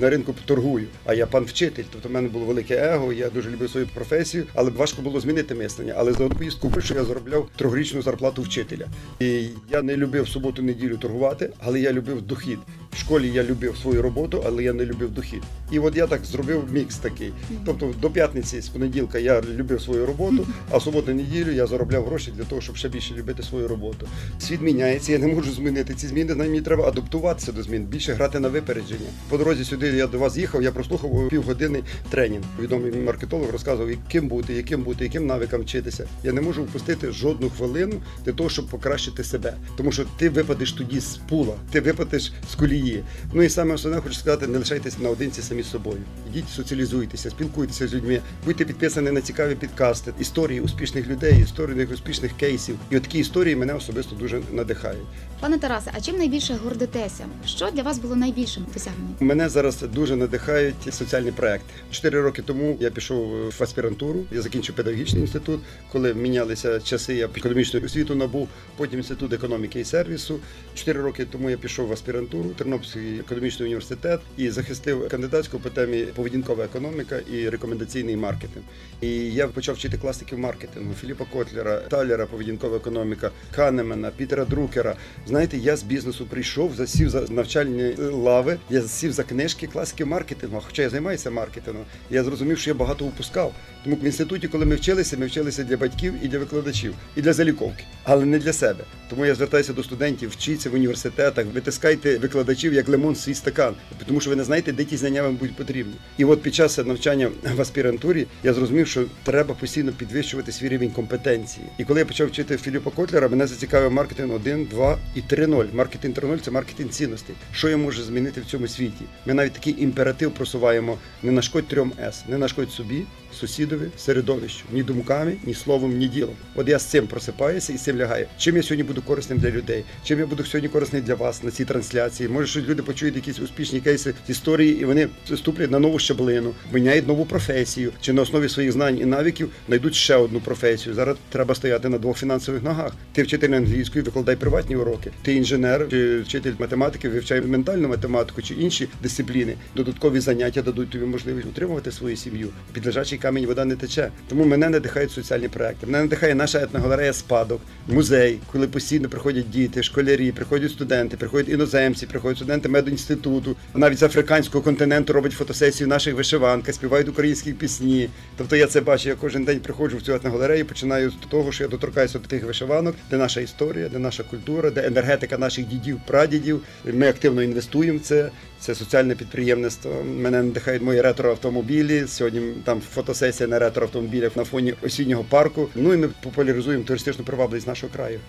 на 0.00 0.10
ринку 0.10 0.34
торгую. 0.44 0.86
А 1.04 1.14
я 1.14 1.26
пан 1.26 1.44
вчитель. 1.44 1.84
Тобто 1.92 2.08
в 2.08 2.12
мене 2.12 2.28
було 2.28 2.44
велике 2.44 2.76
его, 2.94 3.12
я 3.12 3.30
дуже 3.30 3.50
любив 3.50 3.70
свою 3.70 3.86
професію, 3.86 4.46
але 4.54 4.70
важко 4.70 5.02
було 5.02 5.20
змінити 5.20 5.54
мислення. 5.54 5.94
Але 5.96 6.12
за 6.12 6.24
одну 6.24 6.38
поїздку 6.38 6.68
в 6.68 6.72
Польщу 6.72 6.94
я 6.94 7.04
заробляв 7.04 7.48
трьохрічну 7.56 8.02
зарплату 8.02 8.42
вчителя. 8.42 8.86
І 9.20 9.48
я 9.72 9.82
не 9.82 9.96
любив 9.96 10.28
суботу-неділю 10.28 10.96
торгувати, 10.96 11.50
але 11.58 11.80
я 11.80 11.92
любив 11.92 12.22
дохід. 12.22 12.58
В 12.92 12.98
школі 12.98 13.30
я 13.30 13.42
любив 13.42 13.53
свою 13.82 14.02
роботу, 14.02 14.42
але 14.46 14.62
я 14.62 14.72
не 14.72 14.84
любив 14.84 15.10
дохід. 15.10 15.42
І 15.70 15.78
от 15.78 15.96
я 15.96 16.06
так 16.06 16.24
зробив 16.24 16.64
мікс 16.72 16.96
такий. 16.96 17.32
Тобто 17.66 17.94
до 18.00 18.10
п'ятниці 18.10 18.60
з 18.60 18.68
понеділка 18.68 19.18
я 19.18 19.42
любив 19.56 19.80
свою 19.80 20.06
роботу, 20.06 20.46
а 20.70 20.76
в 20.76 20.82
суботу-неділю 20.82 21.52
я 21.52 21.66
заробляв 21.66 22.04
гроші 22.04 22.32
для 22.36 22.44
того, 22.44 22.60
щоб 22.60 22.76
ще 22.76 22.88
більше 22.88 23.14
любити 23.14 23.42
свою 23.42 23.68
роботу. 23.68 24.08
Світ 24.38 24.60
міняється, 24.60 25.12
я 25.12 25.18
не 25.18 25.26
можу 25.26 25.52
змінити 25.52 25.94
ці 25.94 26.06
зміни. 26.06 26.34
Мені 26.34 26.60
треба 26.60 26.88
адаптуватися 26.88 27.52
до 27.52 27.62
змін, 27.62 27.84
більше 27.84 28.12
грати 28.12 28.40
на 28.40 28.48
випередження. 28.48 29.08
По 29.28 29.38
дорозі 29.38 29.64
сюди 29.64 29.86
я 29.86 30.06
до 30.06 30.18
вас 30.18 30.36
їхав, 30.36 30.62
я 30.62 30.70
прослухав 30.72 31.28
півгодини 31.28 31.82
тренінг. 32.10 32.44
Відомий 32.60 32.92
маркетолог 32.92 33.50
розказував, 33.50 33.90
яким 33.90 34.28
бути, 34.28 34.54
яким 34.54 34.82
бути, 34.82 35.04
яким 35.04 35.26
навикам 35.26 35.60
вчитися. 35.60 36.08
Я 36.24 36.32
не 36.32 36.40
можу 36.40 36.62
впустити 36.62 37.12
жодну 37.12 37.50
хвилину 37.50 37.94
для 38.24 38.32
того, 38.32 38.50
щоб 38.50 38.66
покращити 38.66 39.24
себе. 39.24 39.54
Тому 39.76 39.92
що 39.92 40.04
ти 40.18 40.28
випадеш 40.28 40.72
тоді 40.72 41.00
з 41.00 41.18
пула, 41.28 41.54
ти 41.70 41.80
випадеш 41.80 42.32
з 42.52 42.54
колії. 42.54 43.02
Ну 43.32 43.42
і 43.44 43.48
саме 43.48 43.74
основне 43.74 44.00
хочу 44.00 44.14
сказати, 44.14 44.46
не 44.46 44.58
лишайтеся 44.58 44.96
наодинці 45.00 45.42
самі 45.42 45.62
з 45.62 45.70
собою. 45.70 46.00
Ідіть, 46.30 46.48
соціалізуйтеся, 46.48 47.30
спілкуйтеся 47.30 47.88
з 47.88 47.94
людьми, 47.94 48.20
будьте 48.44 48.64
підписані 48.64 49.10
на 49.10 49.20
цікаві 49.20 49.54
підкасти, 49.54 50.12
історії 50.20 50.60
успішних 50.60 51.06
людей, 51.06 51.40
історії 51.42 51.86
успішних 51.86 52.32
кейсів. 52.32 52.78
І 52.90 52.96
от 52.96 53.02
такі 53.02 53.18
історії 53.18 53.56
мене 53.56 53.74
особисто 53.74 54.16
дуже 54.16 54.42
надихають. 54.52 55.06
Пане 55.40 55.58
Тарасе, 55.58 55.90
а 55.94 56.00
чим 56.00 56.16
найбільше 56.16 56.54
гордитеся? 56.64 57.26
Що 57.46 57.70
для 57.70 57.82
вас 57.82 57.98
було 57.98 58.16
найбільшим 58.16 58.66
досягненням? 58.74 59.16
Мене 59.20 59.48
зараз 59.48 59.80
дуже 59.82 60.16
надихають 60.16 60.74
соціальні 60.90 61.32
проекти. 61.32 61.74
Чотири 61.90 62.20
роки 62.20 62.42
тому 62.42 62.76
я 62.80 62.90
пішов 62.90 63.50
в 63.58 63.62
аспірантуру. 63.62 64.24
Я 64.32 64.42
закінчив 64.42 64.74
педагогічний 64.74 65.22
інститут. 65.22 65.60
Коли 65.92 66.14
мінялися 66.14 66.80
часи, 66.80 67.14
я 67.14 67.28
економічну 67.36 67.80
освіту 67.84 68.14
набув, 68.14 68.48
потім 68.76 68.98
інститут 68.98 69.32
економіки 69.32 69.80
і 69.80 69.84
сервісу. 69.84 70.38
Чотири 70.74 71.02
роки 71.02 71.24
тому 71.24 71.50
я 71.50 71.56
пішов 71.56 71.86
в 71.86 71.92
аспірантуру 71.92 72.50
Тернопільський 72.50 73.18
економічний 73.34 73.66
університет 73.66 74.20
і 74.36 74.50
захистив 74.50 75.08
кандидатську 75.08 75.58
по 75.58 75.70
темі 75.70 76.02
поведінкова 76.02 76.64
економіка 76.64 77.20
і 77.32 77.48
рекомендаційний 77.48 78.16
маркетинг. 78.16 78.64
І 79.00 79.08
я 79.32 79.48
почав 79.48 79.74
вчити 79.74 79.98
класиків 79.98 80.38
маркетингу 80.38 80.94
Філіпа 80.94 81.24
Котлера, 81.32 81.76
Талера, 81.78 82.26
поведінкова 82.26 82.76
економіка, 82.76 83.30
Канемена, 83.54 84.10
Пітера 84.10 84.44
Друкера. 84.44 84.96
Знаєте, 85.26 85.56
я 85.56 85.76
з 85.76 85.82
бізнесу 85.82 86.26
прийшов, 86.26 86.74
засів 86.74 87.10
за 87.10 87.20
навчальні 87.20 87.94
лави, 87.96 88.58
я 88.70 88.80
засів 88.80 89.12
за 89.12 89.22
книжки 89.22 89.66
класиків 89.66 90.06
маркетингу. 90.06 90.62
Хоча 90.66 90.82
я 90.82 90.90
займаюся 90.90 91.30
маркетингом, 91.30 91.84
я 92.10 92.24
зрозумів, 92.24 92.58
що 92.58 92.70
я 92.70 92.74
багато 92.74 93.04
упускав. 93.04 93.54
Тому 93.84 93.96
в 93.96 94.04
інституті, 94.04 94.48
коли 94.48 94.66
ми 94.66 94.74
вчилися, 94.74 95.16
ми 95.16 95.26
вчилися 95.26 95.64
для 95.64 95.76
батьків 95.76 96.14
і 96.22 96.28
для 96.28 96.38
викладачів, 96.38 96.94
і 97.16 97.22
для 97.22 97.32
заліковки, 97.32 97.84
але 98.04 98.24
не 98.24 98.38
для 98.38 98.52
себе. 98.52 98.84
Тому 99.10 99.26
я 99.26 99.34
звертаюся 99.34 99.72
до 99.72 99.82
студентів, 99.82 100.30
вчіться 100.30 100.70
в 100.70 100.74
університетах, 100.74 101.46
витискайте 101.54 102.18
викладачів 102.18 102.72
як 102.74 102.88
лимон 102.88 103.16
свій 103.16 103.34
стакан, 103.34 103.74
тому 104.06 104.20
що 104.20 104.30
ви 104.30 104.36
не 104.36 104.44
знаєте, 104.44 104.72
де 104.72 104.84
ті 104.84 104.96
знання 104.96 105.22
вам 105.22 105.36
будуть 105.36 105.56
потрібні. 105.56 105.94
І 106.18 106.24
от 106.24 106.42
під 106.42 106.54
час 106.54 106.78
навчання 106.78 107.30
в 107.56 107.60
аспірантурі 107.60 108.26
я 108.44 108.54
зрозумів, 108.54 108.86
що 108.86 109.04
треба 109.22 109.54
постійно 109.54 109.92
підвищувати 109.92 110.52
свій 110.52 110.68
рівень 110.68 110.90
компетенції. 110.90 111.66
І 111.78 111.84
коли 111.84 112.00
я 112.00 112.06
почав 112.06 112.28
вчити 112.28 112.56
Філіпа 112.56 112.90
Котлера, 112.90 113.28
мене 113.28 113.46
зацікавив 113.46 113.92
маркетинг 113.92 114.34
1, 114.34 114.64
2 114.64 114.98
і 115.14 115.20
3.0. 115.20 115.74
Маркетинг 115.74 116.14
3.0– 116.14 116.40
це 116.40 116.50
маркетинг 116.50 116.90
цінностей. 116.90 117.36
Що 117.52 117.68
я 117.68 117.76
можу 117.76 118.02
змінити 118.02 118.40
в 118.40 118.44
цьому 118.44 118.68
світі? 118.68 119.04
Ми 119.26 119.34
навіть 119.34 119.52
такий 119.52 119.82
імператив 119.82 120.34
просуваємо: 120.34 120.98
не 121.22 121.32
нашкодь 121.32 121.68
трьом 121.68 121.92
С, 122.00 122.24
не 122.28 122.38
нашкодь 122.38 122.70
собі, 122.70 123.04
сусідові, 123.34 123.88
середовищу, 123.96 124.64
ні 124.72 124.82
думками, 124.82 125.36
ні 125.46 125.54
словом, 125.54 125.96
ні 125.96 126.08
ділом. 126.08 126.34
От 126.54 126.68
я 126.68 126.78
з 126.78 126.84
цим 126.84 127.06
просипаюся 127.06 127.72
і 127.72 127.76
з 127.76 127.82
цим 127.82 127.96
лягаю. 127.96 128.26
Чим 128.38 128.56
я 128.56 128.62
сьогодні 128.62 128.84
буду 128.84 129.02
корисним 129.02 129.38
для 129.38 129.50
людей? 129.50 129.84
Чим 130.04 130.18
я 130.18 130.26
буду 130.26 130.44
сьогодні 130.44 130.68
корисний 130.68 131.02
для 131.02 131.14
вас 131.14 131.42
на 131.42 131.50
цій 131.50 131.64
трансляції? 131.64 132.28
Може, 132.28 132.46
що 132.46 132.60
люди 132.60 132.82
почують 132.82 133.16
якісь 133.16 133.38
успішні 133.38 133.80
кейси 133.80 134.14
з 134.26 134.30
історії, 134.30 134.80
і 134.80 134.84
вони 134.84 135.08
ступлять 135.36 135.70
на 135.70 135.78
нову 135.78 135.98
щаблину, 135.98 136.52
міняють 136.72 137.08
нову 137.08 137.26
професію, 137.26 137.92
чи 138.00 138.12
на 138.12 138.22
основі 138.22 138.48
своїх 138.48 138.72
знань 138.72 138.98
і 138.98 139.04
навиків 139.04 139.50
знайдуть 139.66 139.94
ще 139.94 140.16
одну 140.16 140.40
професію. 140.40 140.94
Зараз 140.94 141.16
треба 141.28 141.54
стояти 141.54 141.88
на 141.88 141.98
двох 141.98 142.18
фінансових 142.18 142.62
ногах. 142.62 142.92
Ти 143.12 143.22
вчитель 143.22 143.50
англійської, 143.50 144.04
викладай 144.04 144.36
приватні 144.36 144.76
уроки. 144.76 145.10
Ти 145.22 145.34
інженер 145.34 145.86
чи 145.90 146.20
вчитель 146.20 146.52
математики, 146.58 147.08
вивчай 147.08 147.40
ментальну 147.40 147.88
математику 147.88 148.42
чи 148.42 148.54
інші 148.54 148.88
дисципліни. 149.02 149.54
Додаткові 149.76 150.20
заняття 150.20 150.62
дадуть 150.62 150.90
тобі 150.90 151.04
можливість 151.04 151.46
утримувати 151.46 151.92
свою 151.92 152.16
сім'ю. 152.16 152.48
Під 152.72 152.86
лежачий 152.86 153.18
камінь 153.24 153.46
вода 153.46 153.64
не 153.64 153.76
тече. 153.76 154.10
Тому 154.28 154.44
мене 154.44 154.68
надихають 154.68 155.10
соціальні 155.10 155.48
проекти. 155.48 155.86
Мене 155.86 155.98
надихає 155.98 156.34
наша 156.34 156.62
етногалерея 156.62 157.12
спадок, 157.12 157.60
музей, 157.88 158.38
коли 158.52 158.68
постійно 158.68 159.08
приходять 159.08 159.50
діти, 159.50 159.82
школярі, 159.82 160.32
приходять 160.32 160.70
студенти, 160.70 161.16
приходять 161.16 161.48
іноземці, 161.48 162.06
приходять 162.06 162.36
студенти 162.36 162.68
медінституту, 162.68 163.56
навіть 163.74 163.98
з 163.98 164.02
африканського 164.02 164.64
континенту 164.64 165.12
роблять 165.12 165.32
фотосесію 165.32 165.88
наших 165.88 166.14
вишиванках, 166.14 166.74
співають 166.74 167.08
українські 167.08 167.52
пісні. 167.52 168.08
Тобто 168.36 168.56
я 168.56 168.66
це 168.66 168.80
бачу, 168.80 169.08
я 169.08 169.14
кожен 169.14 169.44
день 169.44 169.60
приходжу 169.60 169.96
в 169.96 170.02
цю 170.02 170.14
етногалерею, 170.14 170.66
починаю 170.66 171.10
з 171.10 171.14
того, 171.30 171.52
що 171.52 171.64
я 171.64 171.68
доторкаюся 171.68 172.18
до 172.18 172.28
тих 172.28 172.44
вишиванок, 172.44 172.96
де 173.10 173.16
наша 173.16 173.40
історія, 173.40 173.88
де 173.88 173.98
наша 173.98 174.22
культура, 174.22 174.70
де 174.70 174.86
енергетика 174.86 175.38
наших 175.38 175.66
дідів, 175.66 176.00
прадідів. 176.06 176.62
Ми 176.92 177.08
активно 177.08 177.42
інвестуємо 177.42 177.98
в 177.98 178.02
це. 178.02 178.30
Це 178.64 178.74
соціальне 178.74 179.14
підприємництво. 179.14 180.04
Мене 180.04 180.42
надихають 180.42 180.82
мої 180.82 181.00
ретроавтомобілі. 181.00 182.06
Сьогодні 182.08 182.54
там 182.64 182.80
фотосесія 182.80 183.48
на 183.48 183.58
ретроавтомобілях 183.58 184.36
на 184.36 184.44
фоні 184.44 184.74
осіннього 184.82 185.24
парку. 185.24 185.68
Ну 185.74 185.94
і 185.94 185.96
ми 185.96 186.08
популяризуємо 186.08 186.84
туристичну 186.84 187.24
привабливість 187.24 187.66
нашого 187.66 187.92
краю. 187.92 188.20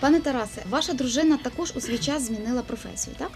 Пане 0.00 0.20
Тарасе, 0.20 0.62
ваша 0.70 0.92
дружина 0.92 1.38
також 1.42 1.72
у 1.76 1.80
свій 1.80 1.98
час 1.98 2.22
змінила 2.22 2.62
професію, 2.62 3.16
так? 3.18 3.30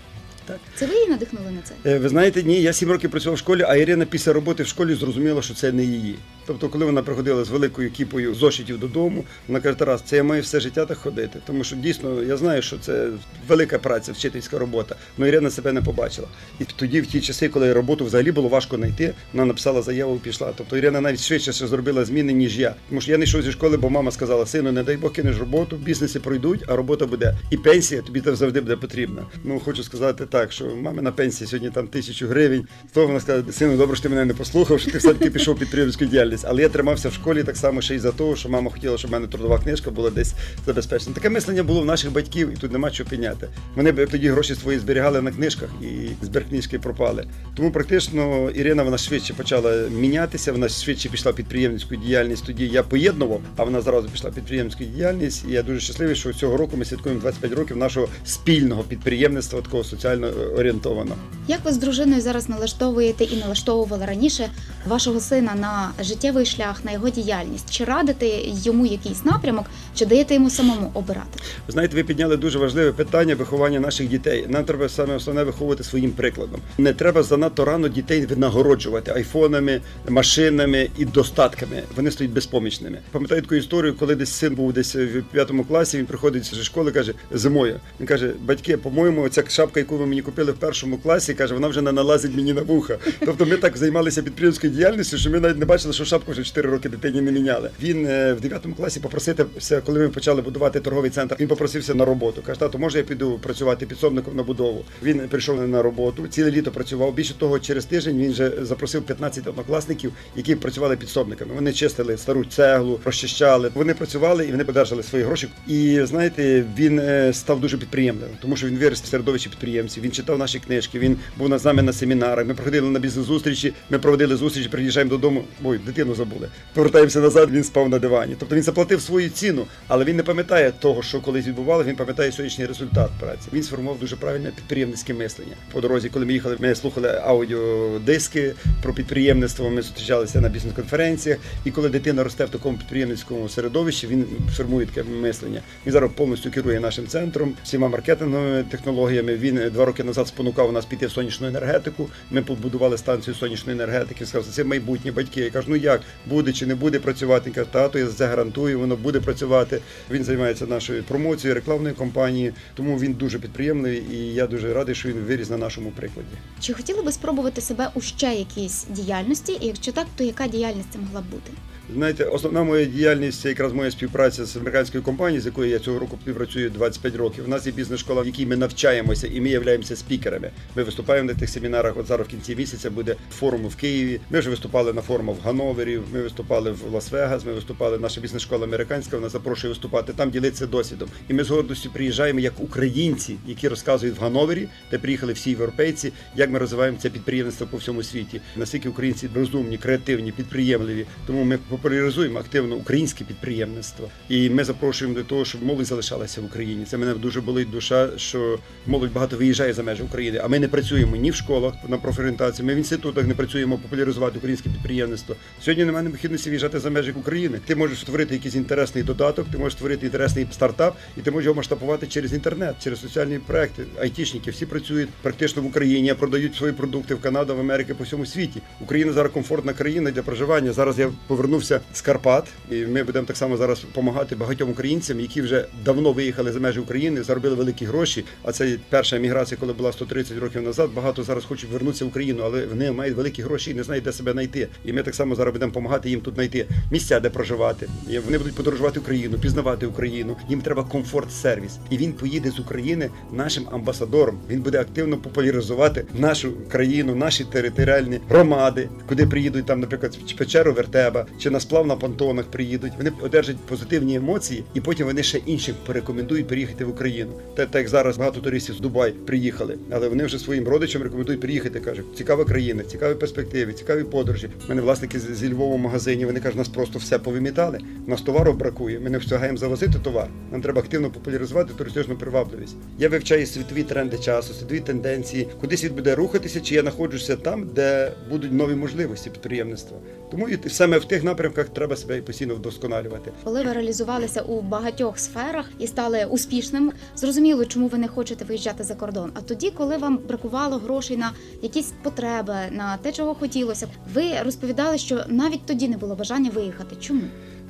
Так. 0.49 0.59
Це 0.75 0.87
ви 0.87 0.95
її 0.95 1.09
надихнули 1.09 1.51
на 1.51 1.63
це? 1.63 1.75
Е, 1.91 1.99
Ви 1.99 2.09
знаєте, 2.09 2.43
ні, 2.43 2.63
я 2.63 2.73
сім 2.73 2.91
років 2.91 3.11
працював 3.11 3.37
в 3.37 3.39
школі, 3.39 3.65
а 3.69 3.77
Ірина 3.77 4.05
після 4.05 4.33
роботи 4.33 4.63
в 4.63 4.67
школі 4.67 4.95
зрозуміла, 4.95 5.43
що 5.43 5.55
це 5.55 5.73
не 5.73 5.85
її. 5.85 6.19
Тобто, 6.47 6.69
коли 6.69 6.85
вона 6.85 7.03
приходила 7.03 7.45
з 7.45 7.49
великою 7.49 7.91
кіпою 7.91 8.35
зошитів 8.35 8.79
додому, 8.79 9.25
вона 9.49 9.61
каже, 9.61 9.79
Тарас, 9.79 10.03
це 10.03 10.17
я 10.17 10.25
маю 10.25 10.43
все 10.43 10.61
життя 10.61 10.87
так 10.87 10.99
ходити. 10.99 11.39
Тому 11.47 11.65
що 11.65 11.77
дійсно 11.77 12.23
я 12.23 12.37
знаю, 12.37 12.63
що 12.63 12.79
це 12.79 13.09
велика 13.49 13.79
праця, 13.79 14.13
вчительська 14.13 14.59
робота. 14.59 14.97
але 15.19 15.29
Ірина 15.29 15.51
себе 15.51 15.73
не 15.73 15.83
побачила. 15.83 16.29
І 16.61 16.65
тоді, 16.65 17.01
в 17.01 17.07
ті 17.07 17.21
часи, 17.21 17.49
коли 17.49 17.73
роботу 17.73 18.05
взагалі 18.05 18.33
було 18.33 18.49
важко 18.49 18.77
знайти, 18.77 19.15
вона 19.33 19.45
написала 19.45 19.83
заяву 19.83 20.17
і 20.17 20.19
пішла. 20.19 20.53
Тобто 20.57 20.77
Ірина 20.77 21.01
навіть 21.01 21.21
швидше 21.21 21.53
зробила 21.53 22.05
зміни, 22.05 22.33
ніж 22.33 22.59
я. 22.59 22.75
Тому 22.89 23.01
що 23.01 23.11
я 23.13 23.19
не 23.19 23.25
йшов 23.25 23.43
зі 23.43 23.53
школи, 23.53 23.77
бо 23.77 23.91
мама 23.91 24.11
сказала, 24.11 24.47
сину, 24.47 24.73
не 24.73 24.83
дай 24.83 24.97
Бог 24.97 25.13
кинеш 25.13 25.39
роботу, 25.39 25.77
бізнеси 25.77 26.21
пройдуть, 26.21 26.65
а 26.67 26.77
робота 26.77 27.07
буде. 27.07 27.35
І 27.51 27.57
пенсія 27.57 28.03
тобі 28.03 28.23
завжди 28.25 28.61
буде 28.61 28.77
потрібна. 28.77 29.23
Ну 29.45 29.61
хочу 29.61 29.85
сказати 29.85 30.27
так, 30.27 30.38
що 30.49 30.65
мамина 30.65 31.13
пенсія 31.13 31.51
сьогодні 31.51 31.71
там 31.71 31.87
тисячу 31.89 32.29
гривень. 32.29 32.67
То 32.93 33.07
вона 33.07 33.21
сказала, 33.21 33.53
сину, 33.53 33.77
добре, 33.77 33.97
що 33.97 34.03
ти 34.03 34.09
мене 34.09 34.25
не 34.25 34.35
послухав, 34.35 34.81
що 34.81 34.91
ти 34.91 34.99
все-таки 34.99 35.31
пішов 35.31 35.55
в 35.55 35.59
підприємницьку 35.59 36.05
діяльність. 36.05 36.45
Але 36.49 36.63
я 36.63 36.69
тримався 36.69 37.09
в 37.09 37.13
школі 37.13 37.43
так 37.43 37.57
само 37.57 37.81
ще 37.81 37.95
й 37.95 37.99
за 37.99 38.13
того, 38.13 38.37
що 38.37 38.49
мама 38.49 38.71
хотіла, 38.71 38.99
щоб 38.99 39.11
в 39.11 39.13
мене 39.13 39.27
трудова 39.27 39.59
книжка 39.59 39.91
була 39.91 40.11
десь 40.11 40.35
забезпечена. 40.67 41.15
Таке 41.15 41.31
мислення 41.31 41.63
було 41.63 41.81
в 41.81 41.85
наших 41.85 42.13
батьків, 42.13 42.53
і 42.53 42.57
тут 42.57 42.73
нема 42.73 42.91
чого 42.91 43.11
підняти. 43.11 43.49
Вони 43.77 43.93
б 43.93 44.07
тоді 44.07 44.29
гроші 44.29 44.55
свої 44.55 44.79
зберігали 44.79 45.23
на 45.23 45.31
книжках, 45.31 45.69
і 45.83 46.25
збіркнижки 46.27 46.79
пропали. 46.79 47.27
Тому 47.57 47.71
практично 47.71 48.51
Ірина 48.51 48.83
вона 48.83 48.99
швидше 48.99 49.35
почала 49.35 49.89
мінятися, 49.91 50.53
вона 50.53 50.69
швидше 50.69 51.09
пішла 51.09 51.33
підприємницьку 51.33 51.97
діяльність. 51.97 52.47
Тоді 52.47 52.67
я 52.67 52.83
поєднував, 52.83 53.41
а 53.57 53.65
вона 53.65 53.81
зразу 53.81 54.09
пішла 54.09 54.31
підприємницьку 54.31 54.85
діяльність. 54.85 55.45
І 55.49 55.53
я 55.53 55.63
дуже 55.63 55.81
щасливий, 55.81 56.17
що 56.17 56.33
цього 56.33 56.57
року 56.57 56.77
ми 56.77 56.85
святкуємо 56.85 57.21
25 57.21 57.53
років 57.53 57.77
нашого 57.77 58.09
спільного 58.25 58.83
підприємництва, 58.83 59.61
такого 59.61 59.85
соціально 59.85 60.28
орієнтованого. 60.57 61.17
Як 61.49 61.65
ви 61.65 61.73
з 61.73 61.77
дружиною 61.77 62.21
зараз 62.21 62.49
налаштовуєте 62.49 63.25
і 63.25 63.37
налаштовували 63.37 64.07
раніше 64.07 64.49
вашого 64.87 65.21
сина 65.21 65.55
на 65.55 66.05
життєвий 66.05 66.47
шлях, 66.47 66.85
на 66.85 66.93
його 66.93 67.09
діяльність? 67.09 67.71
Чи 67.71 67.85
радите 67.85 68.31
йому 68.45 68.87
якийсь 68.87 69.25
напрямок, 69.25 69.67
чи 69.95 70.07
даєте 70.07 70.35
йому 70.35 70.51
самому 70.51 70.91
обирати? 70.95 71.39
Ви 71.67 71.73
знаєте, 71.73 71.97
ви 71.97 72.05
підняли 72.05 72.37
дуже 72.37 72.59
важливе 72.59 72.93
питання 72.93 73.35
виховання 73.35 73.81
наших 73.81 74.09
дітей. 74.09 74.47
Нам 74.49 74.65
треба 74.65 74.89
саме 74.89 75.15
основне 75.15 75.45
виховувати 75.45 75.85
своїм 75.85 76.11
прикладом. 76.11 76.61
Не 76.79 76.93
треба 76.93 77.23
занадто 77.23 77.65
рано 77.65 77.89
дітей 77.89 78.27
винагороджувати 78.27 79.13
айфонами, 79.13 79.81
машинами 80.09 80.91
і 80.99 81.05
достатками. 81.05 81.83
Вони 81.97 82.11
стають 82.11 82.33
безпомічними. 82.33 82.99
Пам'ятаю 83.11 83.43
таку 83.43 83.55
історію, 83.55 83.95
коли 83.95 84.15
десь 84.15 84.33
син 84.33 84.55
був 84.55 84.73
десь 84.73 84.95
в 84.95 85.23
п'ятому 85.33 85.65
класі. 85.65 85.99
Він 85.99 86.07
приходить 86.07 86.55
зі 86.55 86.63
школи, 86.63 86.93
каже 86.93 87.15
зимою. 87.33 87.81
Він 88.01 88.07
каже: 88.07 88.33
батьки, 88.45 88.77
по-моєму, 88.77 89.29
ця 89.29 89.45
шапка, 89.49 89.81
яку 89.81 89.97
ви 89.97 90.07
мені 90.19 90.25
купили 90.25 90.53
в 90.53 90.57
першому 90.57 90.99
класі, 90.99 91.35
каже, 91.35 91.55
вона 91.55 91.69
вже 91.69 91.83
не 91.83 91.93
налазить 91.93 92.37
мені 92.37 92.53
на 92.53 92.63
вуха. 92.63 92.99
Тобто 93.21 93.47
ми 93.47 93.57
так 93.57 93.77
займалися 93.77 94.23
підприємською 94.23 94.73
діяльністю, 94.73 95.19
що 95.19 95.31
ми 95.31 95.41
навіть 95.41 95.59
не 95.59 95.65
бачили, 95.65 95.95
що 95.95 96.05
шапку 96.05 96.33
вже 96.33 96.45
4 96.45 96.71
роки 96.71 96.89
дитині 96.89 97.21
не 97.21 97.33
міняли. 97.33 97.71
Він 97.83 98.07
е, 98.07 98.33
в 98.35 98.41
9 98.41 98.67
класі 98.77 99.01
попросився, 99.01 99.81
коли 99.87 99.99
ми 99.99 100.09
почали 100.09 100.43
будувати 100.43 100.81
торговий 100.81 101.11
центр. 101.11 101.37
Він 101.41 101.49
попросився 101.49 101.95
на 101.95 102.05
роботу. 102.05 102.43
Каже, 102.47 102.61
тато, 102.61 102.79
може 102.79 102.99
я 102.99 103.05
піду 103.05 103.39
працювати 103.43 103.87
підсобником 103.87 104.37
на 104.37 104.43
будову. 104.43 104.85
Він 105.03 105.29
прийшов 105.29 105.69
на 105.69 105.83
роботу, 105.83 106.27
ціле 106.29 106.51
літо 106.51 106.71
працював. 106.71 107.15
Більше 107.15 107.35
того, 107.35 107.59
через 107.59 107.85
тиждень 107.85 108.19
він 108.19 108.33
вже 108.33 108.53
запросив 108.61 109.03
15 109.03 109.47
однокласників, 109.47 110.13
які 110.37 110.55
працювали 110.55 110.97
підсобниками. 110.97 111.55
Вони 111.55 111.73
чистили 111.73 112.17
стару 112.17 112.45
цеглу, 112.45 113.01
розчищали. 113.05 113.71
Вони 113.75 113.95
працювали 113.95 114.47
і 114.47 114.51
вони 114.51 114.65
подержали 114.65 115.03
свої 115.03 115.25
гроші. 115.25 115.49
І 115.69 116.01
знаєте, 116.05 116.65
він 116.79 116.99
е, 116.99 117.33
став 117.33 117.61
дуже 117.61 117.79
підприємним, 117.79 118.29
тому 118.43 118.57
що 118.57 118.67
він 118.67 118.79
виріс 118.79 119.03
в 119.03 119.07
середовищі 119.07 119.49
підприємців. 119.49 119.98
Він 120.01 120.13
читав 120.13 120.39
наші 120.39 120.59
книжки. 120.59 120.99
Він 120.99 121.17
був 121.37 121.59
з 121.59 121.65
нами 121.65 121.83
на 121.83 121.93
семінарах. 121.93 122.47
Ми 122.47 122.55
проходили 122.55 122.91
на 122.91 122.99
бізнес-зустрічі. 122.99 123.73
Ми 123.91 123.99
проводили 123.99 124.37
зустрічі, 124.37 124.69
приїжджаємо 124.69 125.11
додому. 125.11 125.45
Ой, 125.65 125.79
дитину 125.79 126.15
забули. 126.15 126.49
Повертаємося 126.75 127.21
назад. 127.21 127.51
Він 127.51 127.65
спав 127.65 127.89
на 127.89 127.99
дивані. 127.99 128.37
Тобто 128.39 128.57
він 128.57 128.63
заплатив 128.63 129.01
свою 129.01 129.29
ціну, 129.31 129.67
але 129.89 130.05
він 130.05 130.17
не 130.17 130.23
пам'ятає 130.23 130.73
того, 130.79 131.03
що 131.03 131.21
колись 131.21 131.47
відбувалося. 131.47 131.89
Він 131.89 131.97
пам'ятає 131.97 132.33
сьогоднішній 132.33 132.67
результат 132.67 133.11
праці. 133.21 133.49
Він 133.53 133.63
сформував 133.63 133.99
дуже 133.99 134.17
правильне 134.17 134.51
підприємницьке 134.57 135.15
мислення. 135.15 135.55
По 135.73 135.81
дорозі, 135.81 136.09
коли 136.09 136.27
ми 136.27 136.33
їхали, 136.33 136.57
ми 136.61 136.75
слухали 136.75 137.21
аудіодиски 137.25 138.55
про 138.83 138.95
підприємництво. 138.95 139.71
Ми 139.71 139.83
зустрічалися 139.83 140.41
на 140.41 140.49
бізнес-конференціях. 140.49 141.39
І 141.65 141.71
коли 141.71 141.89
дитина 141.89 142.25
росте 142.25 142.45
в 142.45 142.51
такому 142.51 142.79
підприємницькому 142.79 143.49
середовищі, 143.49 144.07
він 144.07 144.27
формує 144.57 144.87
таке 144.87 145.09
мислення. 145.11 145.61
Він 145.87 145.93
зараз 145.93 146.11
повністю 146.15 146.51
керує 146.51 146.81
нашим 146.81 147.07
центром, 147.07 147.55
всіма 147.65 147.89
маркетинговими 147.89 148.65
технологіями. 148.71 149.37
Він 149.37 149.61
два 149.73 149.85
роки 149.89 150.05
назад 150.05 150.29
спонукав 150.29 150.73
нас 150.73 150.85
піти 150.85 151.07
в 151.07 151.11
сонячну 151.11 151.47
енергетику. 151.47 152.09
Ми 152.31 152.43
побудували 152.43 152.99
станцію 152.99 153.35
сонячної 153.35 153.79
енергетики. 153.79 154.27
Сказав, 154.27 154.53
це 154.53 154.65
майбутнє 154.65 155.13
батьки. 155.13 155.41
Я 155.41 155.51
кажу, 155.51 155.67
ну 155.71 155.77
як 155.77 156.01
буде 156.27 156.53
чи 156.53 156.67
не 156.67 156.75
буде 156.75 156.99
працювати? 156.99 157.51
Каже, 157.51 157.69
тато, 157.73 157.99
я 157.99 158.07
за 158.07 158.13
це 158.13 158.27
гарантую, 158.27 158.79
воно 158.79 158.97
буде 158.97 159.21
працювати. 159.21 159.81
Він 160.11 160.25
займається 160.25 160.67
нашою 160.67 161.03
промоцією, 161.05 161.55
рекламною 161.55 161.95
кампанією, 161.95 162.53
тому 162.75 162.99
він 162.99 163.13
дуже 163.13 163.39
підприємний 163.39 164.03
і 164.13 164.35
я 164.35 164.47
дуже 164.47 164.75
радий, 164.75 164.95
що 164.95 165.09
він 165.09 165.17
виріс 165.17 165.51
на 165.51 165.57
нашому 165.57 165.91
прикладі. 165.91 166.29
Чи 166.61 166.73
хотіли 166.73 167.03
би 167.03 167.13
спробувати 167.13 167.61
себе 167.61 167.91
у 167.95 168.01
ще 168.01 168.35
якійсь 168.35 168.87
діяльності? 168.91 169.59
І 169.61 169.67
якщо 169.67 169.93
так, 169.93 170.07
то 170.17 170.25
яка 170.25 170.47
діяльність 170.47 170.89
це 170.93 170.99
могла 170.99 171.21
б 171.21 171.25
бути? 171.25 171.51
Знаєте, 171.95 172.25
основна 172.25 172.63
моя 172.63 172.85
діяльність 172.85 173.41
це 173.41 173.49
якраз 173.49 173.73
моя 173.73 173.91
співпраця 173.91 174.45
з 174.45 174.57
американською 174.57 175.05
компанією, 175.05 175.43
з 175.43 175.47
якою 175.47 175.71
я 175.71 175.79
цього 175.79 175.99
року 175.99 176.19
співпрацюю 176.23 176.71
25 176.71 177.17
років. 177.17 177.45
У 177.47 177.49
нас 177.49 177.67
є 177.67 177.73
бізнес-школа, 177.73 178.23
в 178.23 178.27
якій 178.27 178.47
ми 178.47 178.57
навчаємося 178.57 179.27
і 179.27 179.41
ми 179.41 179.49
являємося 179.49 179.97
спікерами. 179.97 180.51
Ми 180.77 180.83
виступаємо 180.83 181.33
на 181.33 181.39
тих 181.39 181.51
семінарах. 181.51 181.97
От 181.97 182.07
зараз 182.07 182.27
в 182.27 182.31
кінці 182.31 182.57
місяця 182.57 182.91
буде 182.91 183.17
форум 183.31 183.67
в 183.67 183.77
Києві. 183.77 184.21
Ми 184.31 184.39
вже 184.39 184.51
виступали 184.51 184.93
на 184.93 185.03
форумах 185.03 185.37
в 185.37 185.47
Ганновері. 185.47 186.01
Ми 186.13 186.23
виступали 186.23 186.71
в 186.71 186.95
Лас-Вегас. 186.95 187.47
Ми 187.47 187.53
виступали. 187.53 187.99
Наша 187.99 188.21
бізнес-школа 188.21 188.65
американська. 188.65 189.17
Вона 189.17 189.29
запрошує 189.29 189.73
виступати 189.73 190.13
там, 190.13 190.31
ділитися 190.31 190.67
досвідом. 190.67 191.09
І 191.29 191.35
ми 191.35 191.45
з 191.45 191.51
гордістю 191.51 191.91
приїжджаємо 191.91 192.41
як 192.41 192.61
українці, 192.61 193.37
які 193.47 193.69
розказують 193.69 194.19
в 194.19 194.23
Ганновері, 194.23 194.69
де 194.91 194.99
приїхали 194.99 195.33
всі 195.33 195.51
європейці, 195.51 196.13
як 196.37 196.51
ми 196.51 196.59
розвиваємо 196.59 196.99
це 197.01 197.11
підприємництво 197.11 197.67
по 197.67 197.77
всьому 197.77 198.03
світі. 198.03 198.41
Наскільки 198.57 198.89
українці 198.89 199.29
розумні, 199.35 199.79
креативні, 199.79 200.33
підприємливі. 200.33 201.07
Тому 201.27 201.45
ми 201.45 201.59
популяризуємо 201.83 202.39
активно 202.39 202.77
українське 202.77 203.25
підприємництво. 203.25 204.09
І 204.29 204.51
ми 204.51 204.65
запрошуємо 204.65 205.17
до 205.17 205.25
того, 205.25 205.45
щоб 205.45 205.63
молодь 205.63 205.87
залишалася 205.87 206.41
в 206.41 206.45
Україні. 206.45 206.85
Це 206.85 206.97
мене 206.97 207.15
дуже 207.15 207.41
болить 207.41 207.71
душа, 207.71 208.09
що 208.17 208.59
молодь 208.87 209.13
багато 209.13 209.37
виїжджає 209.37 209.73
за 209.73 209.83
межі 209.83 210.03
України. 210.03 210.41
А 210.45 210.49
ми 210.49 210.59
не 210.59 210.69
працюємо 210.69 211.17
ні 211.17 211.31
в 211.31 211.35
школах 211.35 211.75
на 211.89 211.99
профорієнтації, 211.99 212.67
ми 212.67 212.75
в 212.75 212.77
інститутах 212.77 213.27
не 213.27 213.35
працюємо 213.35 213.79
популяризувати 213.79 214.39
українське 214.39 214.71
підприємництво. 214.71 215.37
Сьогодні 215.61 215.85
немає 215.85 216.05
необхідності 216.05 216.51
виїжджати 216.51 216.79
за 216.81 216.91
межі 216.91 217.13
України. 217.13 217.61
Ти 217.67 217.77
можеш 217.77 217.99
створити 217.99 218.35
якийсь 218.35 218.55
інтересний 218.55 219.05
додаток, 219.05 219.47
ти 219.53 219.59
можеш 219.59 219.73
створити 219.73 220.07
інтересний 220.07 220.47
стартап, 220.53 220.97
і 221.17 221.21
ти 221.21 221.31
можеш 221.31 221.45
його 221.45 221.57
масштабувати 221.57 222.07
через 222.07 222.33
інтернет, 222.33 222.75
через 222.85 223.01
соціальні 223.01 223.39
проекти. 223.39 223.85
Айтішники 224.01 224.51
всі 224.51 224.67
працюють 224.67 225.09
практично 225.23 225.63
в 225.63 225.67
Україні, 225.67 226.15
продають 226.15 226.55
свої 226.55 226.73
продукти 226.73 227.15
в 227.15 227.21
Канаду, 227.21 227.57
в 227.57 227.61
Америку, 227.61 227.95
по 227.99 228.05
всьому 228.05 228.27
світі. 228.27 228.63
Україна 228.81 229.13
зараз 229.13 229.33
комфортна 229.33 229.73
країна 229.73 230.11
для 230.11 230.23
проживання. 230.23 230.73
Зараз 230.73 230.99
я 230.99 231.11
повернувся 231.27 231.68
з 231.95 232.01
Карпат, 232.01 232.45
і 232.71 232.75
ми 232.75 233.03
будемо 233.03 233.27
так 233.27 233.37
само 233.37 233.57
зараз 233.57 233.81
допомагати 233.81 234.37
багатьом 234.37 234.71
українцям, 234.71 235.21
які 235.21 235.43
вже 235.43 235.65
давно 235.85 236.13
виїхали 236.13 236.53
за 236.53 236.61
межі 236.61 236.81
України, 236.81 237.23
заробили 237.23 237.55
великі 237.55 237.87
гроші. 237.87 238.25
А 238.43 238.53
це 238.53 238.77
перша 238.89 239.17
еміграція, 239.17 239.59
коли 239.61 239.73
була 239.73 239.93
130 239.93 240.39
років 240.39 240.63
назад. 240.63 240.91
Багато 240.95 241.23
зараз 241.23 241.45
хочуть 241.45 241.71
вернутися 241.71 242.05
в 242.05 242.09
Україну, 242.09 242.43
але 242.45 242.67
вони 242.67 242.93
мають 242.93 243.17
великі 243.17 243.43
гроші 243.43 243.71
і 243.71 243.75
не 243.75 243.83
знають, 243.83 244.05
де 244.05 244.13
себе 244.13 244.33
знайти. 244.33 244.69
І 244.85 244.93
ми 244.93 245.03
так 245.03 245.15
само 245.15 245.35
зараз 245.35 245.53
будемо 245.53 245.71
допомагати 245.71 246.11
їм 246.11 246.21
тут 246.21 246.35
знайти 246.35 246.67
місця, 246.91 247.21
де 247.21 247.31
проживати. 247.31 247.89
І 248.11 248.19
вони 248.19 248.39
будуть 248.39 248.55
подорожувати 248.55 249.01
Україну, 249.01 249.39
пізнавати 249.39 249.87
Україну. 249.87 250.37
Їм 250.49 250.61
треба 250.61 250.85
комфорт-сервіс. 250.85 251.79
І 251.91 251.97
він 251.97 252.13
поїде 252.13 252.51
з 252.51 252.59
України 252.59 253.11
нашим 253.33 253.67
амбасадором. 253.73 254.41
Він 254.51 254.61
буде 254.61 254.81
активно 254.81 255.17
популяризувати 255.17 256.05
нашу 256.15 256.53
країну, 256.69 257.15
наші 257.15 257.45
територіальні 257.45 258.21
громади, 258.29 258.89
куди 259.09 259.27
приїдуть 259.27 259.67
там, 259.67 259.81
наприклад, 259.81 260.19
в 260.27 260.33
печеру 260.33 260.73
Вертеба 260.73 261.27
чи 261.39 261.51
на 261.51 261.58
сплав 261.61 261.87
на 261.87 261.97
понтонах 261.97 262.45
приїдуть. 262.45 262.93
Вони 262.99 263.13
одержать 263.23 263.57
позитивні 263.57 264.15
емоції, 264.15 264.65
і 264.75 264.81
потім 264.81 265.07
вони 265.07 265.23
ще 265.23 265.39
іншим 265.47 265.75
порекомендують 265.87 266.47
приїхати 266.47 266.85
в 266.85 266.91
Україну. 266.91 267.33
Та 267.55 267.67
так 267.67 267.75
як 267.75 267.89
зараз 267.89 268.19
багато 268.19 268.41
туристів 268.41 268.75
з 268.75 268.81
Дубай 268.81 269.13
приїхали, 269.13 269.79
але 269.91 270.09
вони 270.09 270.25
вже 270.25 270.39
своїм 270.39 270.69
родичам 270.69 271.03
рекомендують 271.03 271.41
приїхати. 271.41 271.81
кажуть, 271.81 272.07
цікава 272.17 272.45
країна, 272.45 272.83
цікаві 272.83 273.15
перспективи, 273.15 273.73
цікаві 273.73 274.05
подорожі. 274.05 274.49
У 274.67 274.69
мене 274.69 274.83
власники 274.83 275.19
зі 275.19 275.53
Львова 275.53 275.77
в 275.77 275.79
магазині. 275.79 276.27
Вони 276.27 276.41
кажуть, 276.41 276.59
нас 276.59 276.69
просто 276.69 276.99
все 276.99 277.19
повимітали. 277.19 277.79
У 278.07 278.11
нас 278.11 278.23
товару 278.23 278.53
бракує. 278.53 279.01
Ми 279.01 279.11
не 279.11 279.19
встигаємо 279.19 279.59
завозити 279.59 279.99
товар. 279.99 280.29
Нам 280.53 280.63
треба 280.63 280.81
активно 280.81 281.11
популяризувати 281.11 281.75
туристичну 281.75 282.17
привабливість. 282.17 282.77
Я 282.99 283.09
вивчаю 283.09 283.47
світові 283.47 283.83
тренди 283.83 284.19
часу, 284.19 284.55
світові 284.55 284.81
тенденції, 284.81 285.49
куди 285.61 285.77
світ 285.77 285.93
буде 285.93 286.15
рухатися, 286.15 286.61
чи 286.61 286.75
я 286.75 286.83
знаходжуся 286.83 287.37
там, 287.37 287.67
де 287.75 288.13
будуть 288.31 288.53
нові 288.53 288.75
можливості 288.75 289.31
підприємництва. 289.31 289.99
Тому 290.31 290.49
і 290.49 290.59
саме 290.69 290.99
в 290.99 291.05
тих 291.05 291.25
напрямках 291.25 291.48
треба 291.51 291.97
себе 291.97 292.23
постійно 292.23 292.55
вдосконалювати. 292.55 293.33
Коли 293.45 293.63
ви 293.63 293.73
реалізувалися 293.73 294.43
у 294.43 294.61
багатьох 294.61 295.19
сферах 295.19 295.71
і 295.79 295.87
стали 295.87 296.25
успішним, 296.31 296.93
зрозуміло, 297.17 297.65
чому 297.65 297.89
ви 297.89 297.99
не 297.99 298.09
хочете 298.09 298.45
виїжджати 298.45 298.85
за 298.85 298.95
кордон. 298.95 299.31
А 299.35 299.41
тоді, 299.41 299.71
коли 299.71 299.97
вам 299.97 300.19
бракувало 300.29 300.79
грошей 300.79 301.17
на 301.17 301.33
якісь 301.63 301.93
потреби, 302.03 302.55
на 302.71 302.97
те, 302.97 303.13
чого 303.13 303.35
хотілося, 303.35 303.89
ви 304.15 304.23
розповідали, 304.45 304.99
що 304.99 305.25
навіть 305.29 305.67
тоді 305.67 305.89
не 305.89 305.97
було 305.97 306.15
бажання 306.15 306.51
виїхати. 306.51 306.97
Чому? 307.01 307.23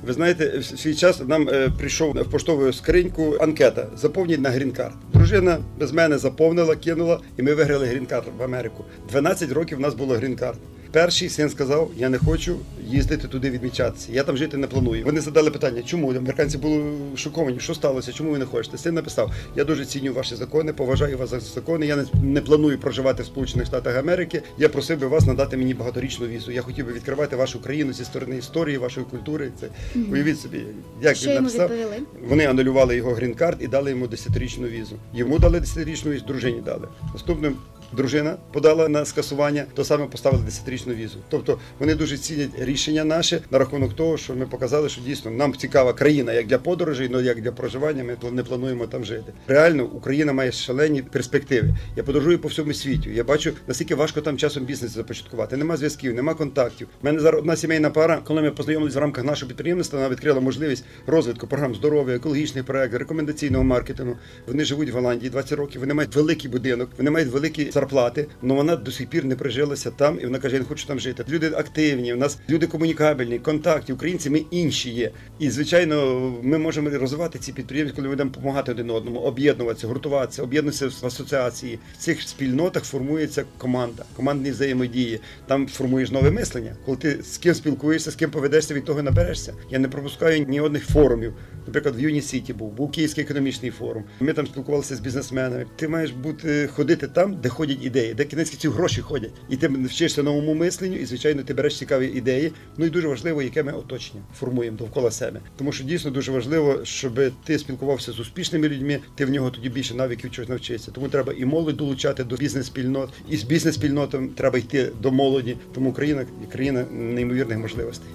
Ви 0.05 0.13
знаєте, 0.13 0.57
в 0.57 0.65
свій 0.65 0.95
час 0.95 1.21
нам 1.27 1.49
е, 1.49 1.69
прийшов 1.77 2.11
в 2.13 2.31
поштову 2.31 2.73
скриньку 2.73 3.35
анкета 3.39 3.87
заповніть 3.97 4.41
на 4.41 4.49
green 4.49 4.72
card. 4.72 4.95
Дружина 5.13 5.57
без 5.79 5.91
мене 5.91 6.17
заповнила, 6.17 6.75
кинула, 6.75 7.19
і 7.37 7.43
ми 7.43 7.53
виграли 7.53 7.85
green 7.85 8.08
card 8.08 8.27
в 8.37 8.43
Америку. 8.43 8.85
12 9.09 9.51
років 9.51 9.77
у 9.77 9.81
нас 9.81 9.93
було 9.93 10.15
green 10.15 10.37
card. 10.37 10.59
Перший 10.91 11.29
син 11.29 11.49
сказав: 11.49 11.91
Я 11.97 12.09
не 12.09 12.17
хочу 12.17 12.57
їздити 12.87 13.27
туди 13.27 13.49
відмічатися. 13.49 14.07
Я 14.11 14.23
там 14.23 14.37
жити 14.37 14.57
не 14.57 14.67
планую. 14.67 15.05
Вони 15.05 15.21
задали 15.21 15.51
питання, 15.51 15.81
чому 15.85 16.11
американці 16.11 16.57
були 16.57 16.91
шоковані, 17.15 17.59
що 17.59 17.75
сталося, 17.75 18.11
чому 18.11 18.31
ви 18.31 18.37
не 18.37 18.45
хочете? 18.45 18.77
Син 18.77 18.93
написав: 18.95 19.31
Я 19.55 19.63
дуже 19.63 19.85
ціню 19.85 20.13
ваші 20.13 20.35
закони, 20.35 20.73
поважаю 20.73 21.17
вас 21.17 21.29
за 21.29 21.39
закони. 21.39 21.85
Я 21.85 22.05
не, 22.23 22.41
планую 22.41 22.79
проживати 22.79 23.23
в 23.23 23.25
Сполучених 23.25 23.65
Штатах 23.67 23.97
Америки. 23.97 24.41
Я 24.57 24.69
просив 24.69 24.99
би 24.99 25.07
вас 25.07 25.25
надати 25.25 25.57
мені 25.57 25.73
багаторічну 25.73 26.27
візу. 26.27 26.51
Я 26.51 26.61
хотів 26.61 26.85
би 26.85 26.93
відкривати 26.93 27.35
вашу 27.35 27.61
країну 27.61 27.93
зі 27.93 28.05
сторони 28.05 28.37
історії, 28.37 28.77
вашої 28.77 29.05
культури. 29.05 29.51
Це 29.59 29.67
уявіть 30.11 30.39
собі, 30.39 30.61
як 31.01 31.15
Що 31.15 31.29
він 31.29 31.35
написав. 31.35 31.69
відповіли? 31.69 31.95
Вони 32.27 32.45
анулювали 32.45 32.95
його 32.95 33.13
грін-карт 33.13 33.61
і 33.61 33.67
дали 33.67 33.89
йому 33.89 34.05
10-річну 34.05 34.67
візу. 34.67 34.95
Йому 35.13 35.39
дали 35.39 35.59
10-річну 35.59 36.09
візу, 36.11 36.25
дружині 36.25 36.61
дали. 36.65 36.87
Наступним 37.13 37.55
дружина 37.93 38.37
подала 38.53 38.89
на 38.89 39.05
скасування, 39.05 39.65
то 39.73 39.83
саме 39.83 40.05
поставили 40.05 40.43
10-річну 40.43 40.95
візу. 40.95 41.17
Тобто 41.29 41.59
вони 41.79 41.95
дуже 41.95 42.17
цінять 42.17 42.49
рішення 42.59 43.03
наше 43.03 43.41
на 43.51 43.59
рахунок 43.59 43.93
того, 43.93 44.17
що 44.17 44.35
ми 44.35 44.45
показали, 44.45 44.89
що 44.89 45.01
дійсно 45.01 45.31
нам 45.31 45.55
цікава 45.55 45.93
країна 45.93 46.33
як 46.33 46.47
для 46.47 46.57
подорожей, 46.57 47.09
але 47.13 47.23
як 47.23 47.41
для 47.41 47.51
проживання. 47.51 48.03
Ми 48.03 48.31
не 48.31 48.43
плануємо 48.43 48.87
там 48.87 49.05
жити. 49.05 49.33
Реально, 49.47 49.83
Україна 49.85 50.33
має 50.33 50.51
шалені 50.51 51.01
перспективи. 51.01 51.75
Я 51.95 52.03
подорожую 52.03 52.39
по 52.39 52.47
всьому 52.47 52.73
світі. 52.73 53.09
Я 53.09 53.23
бачу, 53.23 53.53
наскільки 53.67 53.95
важко 53.95 54.21
там 54.21 54.37
часом 54.37 54.63
бізнес 54.63 54.91
започаткувати. 54.91 55.57
Нема 55.57 55.77
зв'язків, 55.77 56.13
нема 56.13 56.33
контактів. 56.33 56.87
У 57.01 57.05
мене 57.05 57.19
зараз 57.19 57.39
одна 57.39 57.55
сімейна 57.55 57.89
пара, 57.89 58.21
коли 58.23 58.41
ми 58.41 58.51
познайомилися 58.51 58.99
в 58.99 59.01
рамках 59.01 59.25
нашого 59.25 59.47
підприємництва, 59.47 59.99
вона 59.99 60.09
відкрила 60.09 60.39
можливість 60.39 60.85
розвитку 61.07 61.47
програм 61.47 61.75
здоров'я, 61.75 62.15
екологічних 62.15 62.65
проєктів, 62.65 62.99
рекомендаційного 62.99 63.63
маркетингу. 63.63 64.15
Вони 64.47 64.65
живуть 64.65 64.89
в 64.89 64.93
Голландії 64.93 65.29
20 65.29 65.51
років. 65.51 65.81
Вони 65.81 65.93
мають 65.93 66.15
великий 66.15 66.49
будинок, 66.49 66.89
вони 66.97 67.11
мають 67.11 67.29
великі 67.29 67.65
зарплати, 67.79 68.27
але 68.43 68.53
вона 68.53 68.75
до 68.75 68.91
сих 68.91 69.07
пір 69.07 69.25
не 69.25 69.35
прижилася 69.35 69.91
там, 69.91 70.19
і 70.21 70.25
вона 70.25 70.39
каже: 70.39 70.55
Я 70.55 70.61
не 70.61 70.67
хочу 70.67 70.87
там 70.87 70.99
жити. 70.99 71.25
Люди 71.29 71.47
активні, 71.47 72.13
у 72.13 72.17
нас 72.17 72.39
люди 72.49 72.67
комунікабельні, 72.67 73.39
контакті, 73.39 73.93
українці, 73.93 74.29
ми 74.29 74.43
інші 74.51 74.89
є. 74.89 75.11
І 75.39 75.49
звичайно, 75.49 76.19
ми 76.43 76.57
можемо 76.57 76.89
розвивати 76.89 77.39
ці 77.39 77.53
підприємства, 77.53 77.95
коли 77.95 78.07
ми 78.07 78.13
будемо 78.13 78.29
допомагати 78.29 78.71
один 78.71 78.89
одному, 78.89 79.19
об'єднуватися, 79.19 79.87
гуртуватися, 79.87 80.43
об'єднуватися 80.43 80.87
в 81.01 81.05
асоціації. 81.05 81.79
В 81.93 81.97
цих 81.97 82.21
спільнотах 82.21 82.83
формується 82.83 83.43
команда, 83.57 84.03
командні 84.15 84.51
взаємодії. 84.51 85.19
Там 85.47 85.67
формуєш 85.67 86.11
нове 86.11 86.31
мислення. 86.31 86.75
Коли 86.85 86.97
ти 86.97 87.23
з 87.23 87.37
ким 87.37 87.53
спілкуєшся, 87.53 88.11
з 88.11 88.15
ким 88.15 88.31
поведешся, 88.31 88.73
від 88.73 88.85
того 88.85 89.03
наберешся. 89.03 89.53
Я 89.71 89.79
не 89.79 89.87
пропускаю 89.87 90.45
ні 90.47 90.61
одних 90.61 90.85
форумів. 90.85 91.33
Наприклад, 91.67 91.95
в 91.95 91.99
Юні 91.99 92.21
Сіті 92.21 92.53
був, 92.53 92.71
був 92.71 92.91
Київський 92.91 93.23
економічний 93.23 93.71
форум. 93.71 94.03
Ми 94.19 94.33
там 94.33 94.47
спілкувалися 94.47 94.95
з 94.95 94.99
бізнесменами. 94.99 95.65
Ти 95.75 95.87
маєш 95.87 96.11
бути 96.11 96.67
ходити 96.67 97.07
там, 97.07 97.35
де 97.41 97.49
ходять 97.49 97.68
ідеї, 97.73 98.13
де 98.13 98.25
кінець 98.25 98.49
ці 98.49 98.69
гроші 98.69 99.01
ходять. 99.01 99.31
І 99.49 99.57
ти 99.57 99.67
вчишся 99.67 100.23
новому 100.23 100.53
мисленню, 100.53 100.95
і 100.95 101.05
звичайно 101.05 101.43
ти 101.43 101.53
береш 101.53 101.77
цікаві 101.77 102.07
ідеї. 102.07 102.51
Ну 102.77 102.85
і 102.85 102.89
дуже 102.89 103.07
важливо, 103.07 103.41
яке 103.41 103.63
ми 103.63 103.71
оточення 103.71 104.23
формуємо 104.39 104.77
довкола 104.77 105.11
себе. 105.11 105.39
Тому 105.57 105.71
що 105.71 105.83
дійсно 105.83 106.11
дуже 106.11 106.31
важливо, 106.31 106.85
щоб 106.85 107.19
ти 107.43 107.59
спілкувався 107.59 108.11
з 108.11 108.19
успішними 108.19 108.69
людьми. 108.69 108.99
Ти 109.15 109.25
в 109.25 109.29
нього 109.29 109.49
тоді 109.49 109.69
більше 109.69 109.93
навиків 109.93 110.31
чогось 110.31 110.49
навчишся. 110.49 110.91
Тому 110.91 111.09
треба 111.09 111.33
і 111.33 111.45
молодь 111.45 111.77
долучати 111.77 112.23
до 112.23 112.35
бізнес-спільнот, 112.35 113.09
і 113.29 113.37
з 113.37 113.43
бізнес-спільнотом 113.43 114.29
треба 114.29 114.57
йти 114.57 114.91
до 115.01 115.11
молоді. 115.11 115.57
Тому 115.73 115.89
Україна 115.89 116.25
країна 116.51 116.85
неймовірних 116.91 117.57
можливостей. 117.57 118.09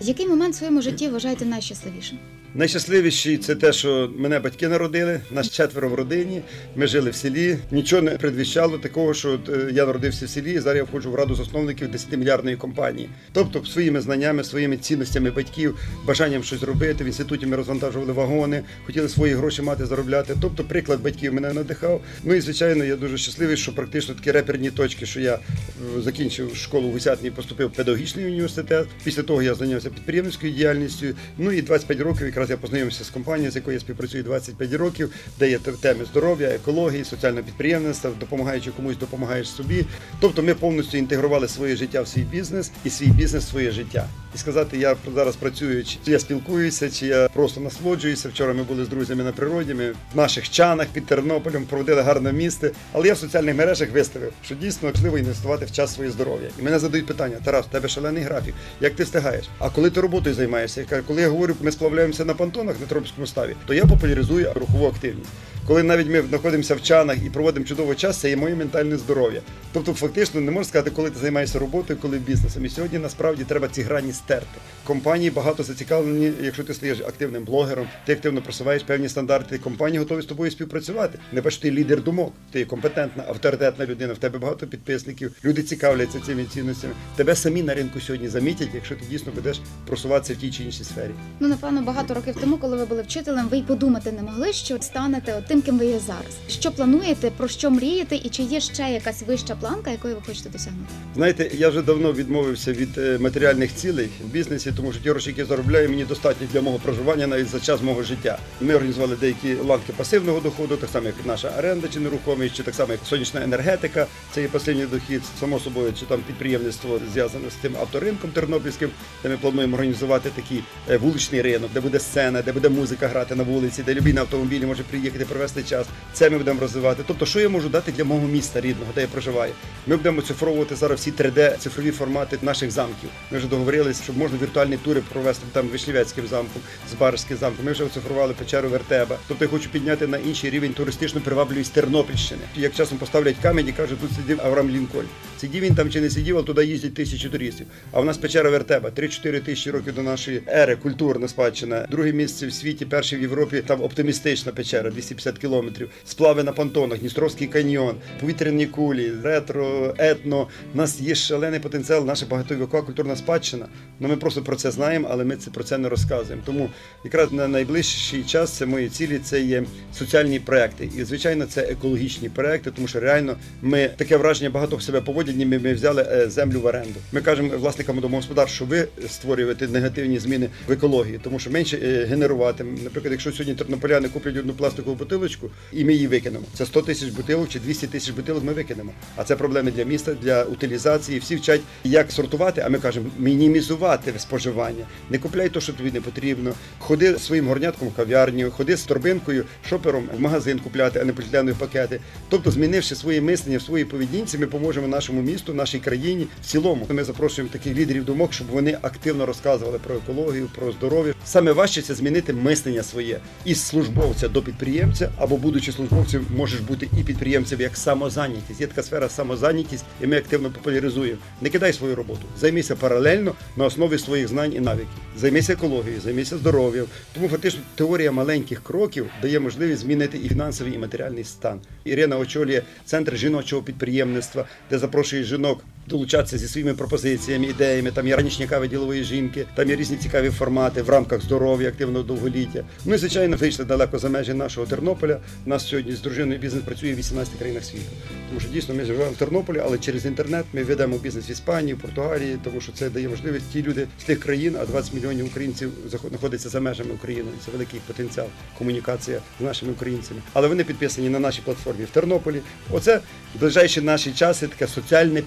Який 0.00 0.28
момент 0.28 0.54
в 0.54 0.58
своєму 0.58 0.82
житті 0.82 1.08
вважаєте 1.08 1.44
найщасливішим? 1.44 2.18
Найщасливіший 2.56 3.38
це 3.38 3.54
те, 3.54 3.72
що 3.72 4.10
мене 4.16 4.40
батьки 4.40 4.68
народили, 4.68 5.20
нас 5.30 5.50
четверо 5.50 5.88
в 5.88 5.94
родині. 5.94 6.42
Ми 6.76 6.86
жили 6.86 7.10
в 7.10 7.14
селі. 7.14 7.58
Нічого 7.70 8.02
не 8.02 8.10
предвіщало 8.10 8.78
такого, 8.78 9.14
що 9.14 9.38
е, 9.48 9.70
я 9.72 9.86
народився 9.86 10.26
в 10.26 10.28
селі. 10.28 10.52
і 10.52 10.58
Зараз 10.58 10.76
я 10.76 10.84
входжу 10.84 11.10
в 11.10 11.14
раду 11.14 11.34
засновників 11.34 11.88
10-мільярдної 11.88 12.56
компанії. 12.56 13.08
Тобто, 13.32 13.64
своїми 13.64 14.00
знаннями, 14.00 14.44
своїми 14.44 14.76
цінностями 14.76 15.30
батьків, 15.30 15.78
бажанням 16.06 16.42
щось 16.42 16.62
робити. 16.62 17.04
В 17.04 17.06
інституті 17.06 17.46
ми 17.46 17.56
розвантажували 17.56 18.12
вагони, 18.12 18.62
хотіли 18.86 19.08
свої 19.08 19.34
гроші 19.34 19.62
мати, 19.62 19.86
заробляти. 19.86 20.34
Тобто, 20.40 20.64
приклад 20.64 21.02
батьків 21.02 21.34
мене 21.34 21.52
надихав. 21.52 22.00
Ну 22.24 22.34
і 22.34 22.40
звичайно, 22.40 22.84
я 22.84 22.96
дуже 22.96 23.18
щасливий, 23.18 23.56
що 23.56 23.74
практично 23.74 24.14
такі 24.14 24.30
реперні 24.30 24.70
точки, 24.70 25.06
що 25.06 25.20
я 25.20 25.34
е, 25.34 26.02
закінчив 26.02 26.56
школу 26.56 26.88
в 26.88 26.92
Гусятні, 26.92 27.30
поступив 27.30 27.68
в 27.68 27.72
педагогічний 27.72 28.26
університет. 28.26 28.86
Після 29.04 29.22
того 29.22 29.42
я 29.42 29.54
зайнявся 29.54 29.90
підприємницькою 29.90 30.52
діяльністю. 30.52 31.06
Ну 31.38 31.52
і 31.52 31.62
25 31.62 32.00
років 32.00 32.26
якраз 32.26 32.45
я 32.50 32.56
познайомився 32.56 33.04
з 33.04 33.10
компанією, 33.10 33.52
з 33.52 33.56
якою 33.56 33.74
я 33.74 33.80
співпрацюю 33.80 34.22
25 34.24 34.72
років, 34.72 35.10
де 35.38 35.50
є 35.50 35.58
теми 35.58 36.04
здоров'я, 36.04 36.48
екології, 36.48 37.04
соціального 37.04 37.44
підприємництва, 37.44 38.10
допомагаючи 38.20 38.70
комусь, 38.70 38.98
допомагаєш 38.98 39.50
собі. 39.50 39.84
Тобто 40.20 40.42
ми 40.42 40.54
повністю 40.54 40.98
інтегрували 40.98 41.48
своє 41.48 41.76
життя 41.76 42.02
в 42.02 42.08
свій 42.08 42.22
бізнес 42.22 42.70
і 42.84 42.90
свій 42.90 43.06
бізнес 43.06 43.44
в 43.44 43.48
своє 43.48 43.70
життя. 43.70 44.08
І 44.34 44.38
сказати, 44.38 44.78
я 44.78 44.96
зараз 45.14 45.36
працюю, 45.36 45.84
чи 45.84 45.98
я 46.12 46.18
спілкуюся, 46.18 46.90
чи 46.90 47.06
я 47.06 47.28
просто 47.28 47.60
насолоджуюся. 47.60 48.28
Вчора 48.28 48.52
ми 48.52 48.62
були 48.62 48.84
з 48.84 48.88
друзями 48.88 49.24
на 49.24 49.32
природі. 49.32 49.74
Ми 49.74 49.90
в 49.90 50.16
наших 50.16 50.50
чанах 50.50 50.86
під 50.86 51.06
Тернополем 51.06 51.64
проводили 51.64 52.02
гарне 52.02 52.32
місце. 52.32 52.70
Але 52.92 53.08
я 53.08 53.14
в 53.14 53.18
соціальних 53.18 53.56
мережах 53.56 53.90
виставив, 53.90 54.32
що 54.44 54.54
дійсно 54.54 54.88
важливо 54.88 55.18
інвестувати 55.18 55.66
в 55.66 55.72
час 55.72 55.94
своє 55.94 56.10
здоров'я. 56.10 56.48
І 56.60 56.62
мене 56.62 56.78
задають 56.78 57.06
питання: 57.06 57.36
Тарас, 57.44 57.66
в 57.66 57.68
тебе 57.68 57.88
шалений 57.88 58.22
графік. 58.22 58.54
Як 58.80 58.94
ти 58.94 59.04
встигаєш? 59.04 59.44
А 59.58 59.70
коли 59.70 59.90
ти 59.90 60.00
роботою 60.00 60.34
займаєшся? 60.34 60.80
Я 60.80 60.86
кажу, 60.86 61.02
коли 61.06 61.22
я 61.22 61.28
говорю, 61.28 61.54
ми 61.60 61.72
сплавляємося 61.72 62.24
на 62.24 62.34
понтонах 62.36 62.80
на 62.80 62.86
Тропському 62.86 63.26
ставі, 63.26 63.56
то 63.66 63.74
я 63.74 63.86
популяризую 63.86 64.52
рухову 64.54 64.86
активність. 64.86 65.30
Коли 65.66 65.82
навіть 65.82 66.08
ми 66.08 66.22
знаходимося 66.22 66.74
в 66.74 66.82
чанах 66.82 67.16
і 67.26 67.30
проводимо 67.30 67.66
чудовий 67.66 67.96
час, 67.96 68.16
це 68.16 68.30
є 68.30 68.36
моє 68.36 68.54
ментальне 68.54 68.96
здоров'я. 68.96 69.40
Тобто, 69.72 69.92
фактично, 69.92 70.40
не 70.40 70.50
можна 70.50 70.64
сказати, 70.64 70.90
коли 70.90 71.10
ти 71.10 71.18
займаєшся 71.18 71.58
роботою, 71.58 71.98
коли 72.02 72.18
бізнесом. 72.18 72.64
І 72.64 72.68
сьогодні 72.68 72.98
насправді 72.98 73.44
треба 73.44 73.68
ці 73.68 73.82
грані 73.82 74.12
стерти. 74.12 74.60
Компанії 74.84 75.30
багато 75.30 75.62
зацікавлені, 75.62 76.32
якщо 76.42 76.64
ти 76.64 76.74
стаєш 76.74 77.00
активним 77.00 77.44
блогером, 77.44 77.86
ти 78.04 78.12
активно 78.12 78.42
просуваєш 78.42 78.82
певні 78.82 79.08
стандарти. 79.08 79.58
Компанії 79.58 79.98
готові 79.98 80.22
з 80.22 80.24
тобою 80.24 80.50
співпрацювати. 80.50 81.18
Не 81.32 81.40
бачиш, 81.40 81.58
ти 81.58 81.70
лідер 81.70 82.02
думок, 82.02 82.32
ти 82.50 82.64
компетентна, 82.64 83.24
авторитетна 83.28 83.86
людина. 83.86 84.12
В 84.12 84.18
тебе 84.18 84.38
багато 84.38 84.66
підписників. 84.66 85.32
Люди 85.44 85.62
цікавляться 85.62 86.20
цими 86.26 86.44
цінностями. 86.44 86.94
Тебе 87.16 87.36
самі 87.36 87.62
на 87.62 87.74
ринку 87.74 88.00
сьогодні 88.00 88.28
замітять, 88.28 88.68
якщо 88.74 88.94
ти 88.94 89.02
дійсно 89.10 89.32
будеш 89.32 89.60
просуватися 89.86 90.34
в 90.34 90.36
тій 90.36 90.50
чи 90.50 90.62
іншій 90.62 90.84
сфері. 90.84 91.10
Ну, 91.40 91.48
напевно, 91.48 91.82
багато 91.82 92.14
років 92.14 92.34
тому, 92.40 92.56
коли 92.56 92.76
ви 92.76 92.84
були 92.84 93.02
вчителем, 93.02 93.48
ви 93.48 93.58
й 93.58 93.62
подумати 93.62 94.12
не 94.12 94.22
могли, 94.22 94.52
що 94.52 94.78
станете 94.82 95.42
тим, 95.48 95.55
ким 95.62 95.78
ви 95.78 95.86
є 95.86 95.98
зараз. 95.98 96.36
Що 96.48 96.72
плануєте, 96.72 97.30
про 97.30 97.48
що 97.48 97.70
мрієте, 97.70 98.16
і 98.16 98.28
чи 98.28 98.42
є 98.42 98.60
ще 98.60 98.82
якась 98.82 99.22
вища 99.22 99.56
планка, 99.60 99.90
якої 99.90 100.14
ви 100.14 100.20
хочете 100.26 100.48
досягнути? 100.48 100.92
Знаєте, 101.14 101.50
я 101.54 101.68
вже 101.68 101.82
давно 101.82 102.12
відмовився 102.12 102.72
від 102.72 102.98
е, 102.98 103.18
матеріальних 103.20 103.74
цілей 103.74 104.08
в 104.24 104.26
бізнесі, 104.26 104.72
тому 104.76 104.92
що 104.92 105.02
ті 105.02 105.10
гроші, 105.10 105.30
які 105.30 105.44
заробляю, 105.44 105.88
мені 105.88 106.04
достатньо 106.04 106.46
для 106.52 106.60
мого 106.60 106.78
проживання 106.78 107.26
навіть 107.26 107.48
за 107.48 107.60
час 107.60 107.82
мого 107.82 108.02
життя. 108.02 108.38
Ми 108.60 108.74
організували 108.74 109.16
деякі 109.16 109.54
ланки 109.54 109.92
пасивного 109.96 110.40
доходу, 110.40 110.76
так 110.76 110.90
само 110.90 111.06
як 111.06 111.14
наша 111.24 111.52
оренда 111.58 111.88
чи 111.88 112.00
нерухомість, 112.00 112.56
чи 112.56 112.62
так 112.62 112.74
само 112.74 112.92
як 112.92 113.00
сонячна 113.08 113.42
енергетика. 113.42 114.06
Це 114.32 114.42
є 114.42 114.48
пасивний 114.48 114.86
дохід, 114.86 115.22
само 115.40 115.60
собою, 115.60 115.92
чи 116.00 116.06
там 116.06 116.20
підприємництво 116.26 117.00
зв'язане 117.12 117.50
з 117.50 117.54
тим 117.54 117.76
авторинком 117.76 118.30
тернопільським, 118.30 118.90
де 119.22 119.28
ми 119.28 119.36
плануємо 119.36 119.74
організувати 119.74 120.30
такий 120.34 120.62
е, 120.90 120.96
вуличний 120.96 121.42
ринок, 121.42 121.70
де 121.74 121.80
буде 121.80 122.00
сцена, 122.00 122.42
де 122.42 122.52
буде 122.52 122.68
музика 122.68 123.08
грати 123.08 123.34
на 123.34 123.42
вулиці, 123.42 123.82
де 123.82 123.94
любий 123.94 124.12
на 124.12 124.20
автомобілі 124.20 124.66
може 124.66 124.82
приїхати, 124.82 125.24
провести 125.24 125.45
час. 125.54 125.86
Це 126.12 126.30
ми 126.30 126.38
будемо 126.38 126.60
розвивати. 126.60 127.02
Тобто, 127.06 127.26
що 127.26 127.40
я 127.40 127.48
можу 127.48 127.68
дати 127.68 127.92
для 127.92 128.04
мого 128.04 128.26
міста 128.26 128.60
рідного, 128.60 128.92
де 128.94 129.00
я 129.00 129.06
проживаю? 129.06 129.52
Ми 129.86 129.96
будемо 129.96 130.22
цифровувати 130.22 130.76
зараз 130.76 131.00
всі 131.00 131.12
3D 131.12 131.56
цифрові 131.56 131.90
формати 131.90 132.38
наших 132.42 132.70
замків. 132.70 133.10
Ми 133.30 133.38
вже 133.38 133.46
договорилися, 133.46 134.02
щоб 134.02 134.18
можна 134.18 134.38
віртуальні 134.42 134.76
тури 134.76 135.02
провести 135.12 135.46
там 135.52 135.68
Вишнівецьким 135.68 136.26
замком, 136.26 136.62
з 136.90 136.94
Барським 136.94 137.36
замком. 137.36 137.64
Ми 137.64 137.72
вже 137.72 137.84
оцифрували 137.84 138.34
печеру 138.34 138.68
Вертеба. 138.68 139.16
Тобто 139.28 139.44
я 139.44 139.50
хочу 139.50 139.70
підняти 139.70 140.06
на 140.06 140.18
інший 140.18 140.50
рівень 140.50 140.72
туристичну 140.72 141.20
привабливість 141.20 141.72
Тернопільщини. 141.72 142.42
Як 142.56 142.74
часом 142.74 142.98
поставлять 142.98 143.36
камінь 143.42 143.68
і 143.68 143.72
кажуть, 143.72 144.00
тут 144.00 144.10
сидів 144.16 144.40
Авраам 144.44 144.70
Лінкольн. 144.70 145.08
Сидів 145.40 145.62
він 145.62 145.74
там 145.74 145.90
чи 145.90 146.00
не 146.00 146.10
сидів, 146.10 146.36
але 146.36 146.46
туди 146.46 146.64
їздять 146.64 146.94
тисячі 146.94 147.28
туристів. 147.28 147.66
А 147.92 148.00
в 148.00 148.04
нас 148.04 148.18
печера 148.18 148.50
Вертеба 148.50 148.90
3-4 148.90 149.40
тисячі 149.40 149.70
років 149.70 149.94
до 149.94 150.02
нашої 150.02 150.42
ери, 150.48 150.76
культурна 150.76 151.28
спадщина. 151.28 151.86
Друге 151.90 152.12
місце 152.12 152.46
в 152.46 152.52
світі, 152.52 152.84
перше 152.84 153.16
в 153.16 153.20
Європі, 153.20 153.62
там 153.66 153.82
оптимістична 153.82 154.52
печера, 154.52 154.90
250 154.90 155.38
кілометрів. 155.38 155.90
Сплави 156.04 156.42
на 156.42 156.52
понтонах, 156.52 156.98
Дністровський 156.98 157.46
каньйон, 157.46 157.96
повітряні 158.20 158.66
кулі, 158.66 159.12
ретро, 159.22 159.94
етно. 159.98 160.48
У 160.74 160.76
нас 160.76 161.00
є 161.00 161.14
шалений 161.14 161.60
потенціал, 161.60 162.06
наша 162.06 162.26
багатовікова 162.26 162.82
культурна 162.82 163.16
спадщина. 163.16 163.66
Ну 164.00 164.08
ми 164.08 164.16
просто 164.16 164.42
про 164.42 164.56
це 164.56 164.70
знаємо, 164.70 165.08
але 165.10 165.24
ми 165.24 165.36
це 165.36 165.50
про 165.50 165.64
це 165.64 165.78
не 165.78 165.88
розказуємо. 165.88 166.42
Тому 166.46 166.70
якраз 167.04 167.32
на 167.32 167.48
найближчий 167.48 168.24
час 168.24 168.52
це 168.52 168.66
мої 168.66 168.88
цілі, 168.88 169.18
це 169.18 169.40
є 169.40 169.64
соціальні 169.94 170.40
проекти. 170.40 170.90
І 170.98 171.04
звичайно, 171.04 171.46
це 171.46 171.60
екологічні 171.60 172.28
проекти, 172.28 172.70
тому 172.70 172.88
що 172.88 173.00
реально 173.00 173.36
ми 173.62 173.90
таке 173.96 174.16
враження 174.16 174.50
багато 174.50 174.76
в 174.76 174.82
себе 174.82 175.00
поводять, 175.00 175.25
ніби 175.32 175.58
ми 175.58 175.74
взяли 175.74 176.06
е, 176.10 176.30
землю 176.30 176.60
в 176.60 176.66
оренду. 176.66 177.00
Ми 177.12 177.20
кажемо 177.20 177.56
власникам 177.56 178.00
домогосподарств, 178.00 178.56
що 178.56 178.64
ви 178.64 178.88
створюєте 179.08 179.68
негативні 179.68 180.18
зміни 180.18 180.48
в 180.68 180.72
екології, 180.72 181.20
тому 181.22 181.38
що 181.38 181.50
менше 181.50 181.78
е, 181.82 182.04
генерувати. 182.04 182.64
Наприклад, 182.64 183.12
якщо 183.12 183.32
сьогодні 183.32 183.54
тернополяни 183.54 184.08
куплять 184.08 184.36
одну 184.36 184.52
пластикову 184.52 184.96
бутилочку 184.96 185.50
і 185.72 185.84
ми 185.84 185.92
її 185.92 186.06
викинемо. 186.06 186.44
Це 186.54 186.66
100 186.66 186.82
тисяч 186.82 187.08
бутилок 187.08 187.48
чи 187.48 187.60
200 187.60 187.86
тисяч 187.86 188.10
бутилок 188.10 188.44
ми 188.44 188.52
викинемо. 188.52 188.92
А 189.16 189.24
це 189.24 189.36
проблеми 189.36 189.70
для 189.70 189.84
міста, 189.84 190.14
для 190.14 190.44
утилізації. 190.44 191.18
Всі 191.18 191.36
вчать, 191.36 191.60
як 191.84 192.12
сортувати, 192.12 192.62
а 192.66 192.68
ми 192.68 192.78
кажемо 192.78 193.06
мінімізувати 193.18 194.12
споживання. 194.18 194.86
Не 195.10 195.18
купляй 195.18 195.48
те, 195.48 195.60
що 195.60 195.72
тобі 195.72 195.92
не 195.92 196.00
потрібно. 196.00 196.52
Ходи 196.78 197.18
своїм 197.18 197.48
горнятком 197.48 197.88
в 197.88 197.94
кав'ярню, 197.94 198.50
ходи 198.50 198.76
з 198.76 198.82
торбинкою, 198.82 199.44
шопером 199.68 200.08
в 200.16 200.20
магазин 200.20 200.58
купляти, 200.58 201.00
а 201.00 201.04
не 201.04 201.12
поліетиленові 201.12 201.56
пакети. 201.58 202.00
Тобто, 202.28 202.50
змінивши 202.50 202.94
своє 202.94 203.20
мислення 203.20 203.58
в 203.58 203.62
своїй 203.62 203.84
поведінці, 203.84 204.38
ми 204.38 204.46
поможемо 204.46 204.88
нашому 204.88 205.15
місту, 205.22 205.54
нашій 205.54 205.78
країні 205.78 206.26
в 206.42 206.46
цілому. 206.46 206.86
Ми 206.88 207.04
запрошуємо 207.04 207.52
таких 207.52 207.76
лідерів 207.76 208.04
думок, 208.04 208.32
щоб 208.32 208.46
вони 208.46 208.78
активно 208.82 209.26
розказували 209.26 209.78
про 209.78 209.94
екологію, 209.94 210.48
про 210.54 210.72
здоров'я. 210.72 211.14
Саме 211.24 211.52
важче 211.52 211.82
це 211.82 211.94
змінити 211.94 212.32
мислення 212.32 212.82
своє 212.82 213.18
із 213.44 213.62
службовця 213.66 214.28
до 214.28 214.42
підприємця, 214.42 215.10
або 215.18 215.36
будучи 215.36 215.72
службовцем, 215.72 216.26
можеш 216.36 216.60
бути 216.60 216.88
і 217.00 217.02
підприємцем 217.02 217.60
як 217.60 217.76
самозайнятість. 217.76 218.60
Є 218.60 218.66
така 218.66 218.82
сфера 218.82 219.08
самозайнятість, 219.08 219.84
і 220.02 220.06
ми 220.06 220.16
активно 220.16 220.50
популяризуємо. 220.50 221.18
Не 221.40 221.48
кидай 221.48 221.72
свою 221.72 221.94
роботу, 221.94 222.22
займися 222.40 222.76
паралельно 222.76 223.34
на 223.56 223.64
основі 223.64 223.98
своїх 223.98 224.28
знань 224.28 224.52
і 224.52 224.60
навиків. 224.60 224.88
Займися 225.16 225.52
екологією, 225.52 226.00
займися 226.00 226.38
здоров'ям. 226.38 226.86
Тому 227.14 227.28
фактично 227.28 227.60
теорія 227.74 228.12
маленьких 228.12 228.62
кроків 228.62 229.06
дає 229.22 229.40
можливість 229.40 229.80
змінити 229.80 230.18
і 230.24 230.28
фінансовий, 230.28 230.74
і 230.74 230.78
матеріальний 230.78 231.24
стан. 231.24 231.60
Ірина 231.84 232.18
очолює 232.18 232.62
центр 232.84 233.16
жіночого 233.16 233.62
підприємництва, 233.62 234.44
де 234.70 234.78
запрошує 234.78 235.05
жінок 235.06 235.64
долучатися 235.88 236.38
зі 236.38 236.48
своїми 236.48 236.74
пропозиціями, 236.74 237.46
ідеями. 237.46 237.90
Там 237.90 238.08
є 238.08 238.16
ранішня 238.16 238.46
кави 238.46 238.68
ділової 238.68 239.04
жінки, 239.04 239.46
там 239.54 239.68
є 239.70 239.76
різні 239.76 239.96
цікаві 239.96 240.30
формати 240.30 240.82
в 240.82 240.90
рамках 240.90 241.22
здоров'я, 241.22 241.68
активного 241.68 242.04
довголіття. 242.04 242.64
Ну 242.84 242.94
і 242.94 242.98
звичайно, 242.98 243.36
вийшли 243.36 243.64
далеко 243.64 243.98
за 243.98 244.08
межі 244.08 244.34
нашого 244.34 244.66
Тернополя. 244.66 245.20
У 245.46 245.48
нас 245.48 245.68
сьогодні 245.68 245.92
з 245.92 246.00
дружиною 246.00 246.38
бізнес 246.38 246.64
працює 246.64 246.92
в 246.92 246.96
18 246.96 247.34
країнах 247.38 247.64
світу. 247.64 247.84
Тому 248.28 248.40
що 248.40 248.50
дійсно 248.50 248.74
ми 248.74 248.84
живемо 248.84 249.10
в 249.10 249.16
Тернополі, 249.16 249.62
але 249.64 249.78
через 249.78 250.06
інтернет 250.06 250.44
ми 250.52 250.62
ведемо 250.62 250.98
бізнес 250.98 251.30
в 251.30 251.30
Іспанії, 251.30 251.74
в 251.74 251.78
Португалії, 251.78 252.38
тому 252.44 252.60
що 252.60 252.72
це 252.72 252.90
дає 252.90 253.08
можливість 253.08 253.50
ті 253.52 253.62
люди 253.62 253.86
з 254.00 254.04
тих 254.04 254.20
країн, 254.20 254.56
а 254.60 254.66
20 254.66 254.94
мільйонів 254.94 255.26
українців 255.26 255.72
знаходяться 256.10 256.48
за 256.48 256.60
межами 256.60 256.90
України. 256.90 257.28
Це 257.44 257.50
великий 257.50 257.80
потенціал 257.86 258.26
комунікація 258.58 259.20
з 259.40 259.44
нашими 259.44 259.72
українцями. 259.72 260.20
Але 260.32 260.48
вони 260.48 260.64
підписані 260.64 261.08
на 261.08 261.18
нашій 261.18 261.40
платформі 261.44 261.84
в 261.84 261.90
Тернополі. 261.90 262.40
Оце 262.70 263.00
в 263.36 263.40
ближайші 263.40 263.80
наші 263.80 264.12
часи 264.12 264.46
таке 264.48 264.66
соціальне 264.66 265.22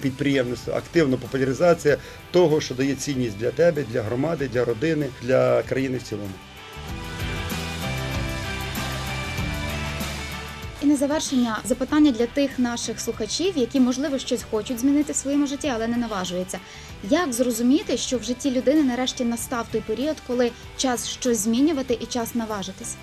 активна 0.74 1.16
популяризація 1.16 1.96
того, 2.30 2.60
що 2.60 2.74
дає 2.74 2.94
цінність 2.94 3.38
для 3.38 3.50
тебе, 3.50 3.84
для 3.92 4.02
громади, 4.02 4.50
для 4.52 4.64
родини, 4.64 5.06
для 5.22 5.62
країни 5.62 5.98
в 5.98 6.02
цілому. 6.02 6.30
І 10.82 10.86
на 10.86 10.96
завершення 10.96 11.58
запитання 11.64 12.10
для 12.10 12.26
тих 12.26 12.58
наших 12.58 13.00
слухачів, 13.00 13.52
які 13.56 13.80
можливо 13.80 14.18
щось 14.18 14.44
хочуть 14.50 14.78
змінити 14.78 15.12
в 15.12 15.16
своєму 15.16 15.46
житті, 15.46 15.72
але 15.74 15.86
не 15.86 15.96
наважуються. 15.96 16.58
Як 17.10 17.32
зрозуміти, 17.32 17.96
що 17.96 18.18
в 18.18 18.22
житті 18.22 18.50
людини 18.50 18.82
нарешті 18.82 19.24
настав 19.24 19.66
той 19.72 19.80
період, 19.80 20.16
коли 20.26 20.50
час 20.76 21.08
щось 21.08 21.38
змінювати 21.38 21.98
і 22.00 22.06
час 22.06 22.34
наважитись? 22.34 22.96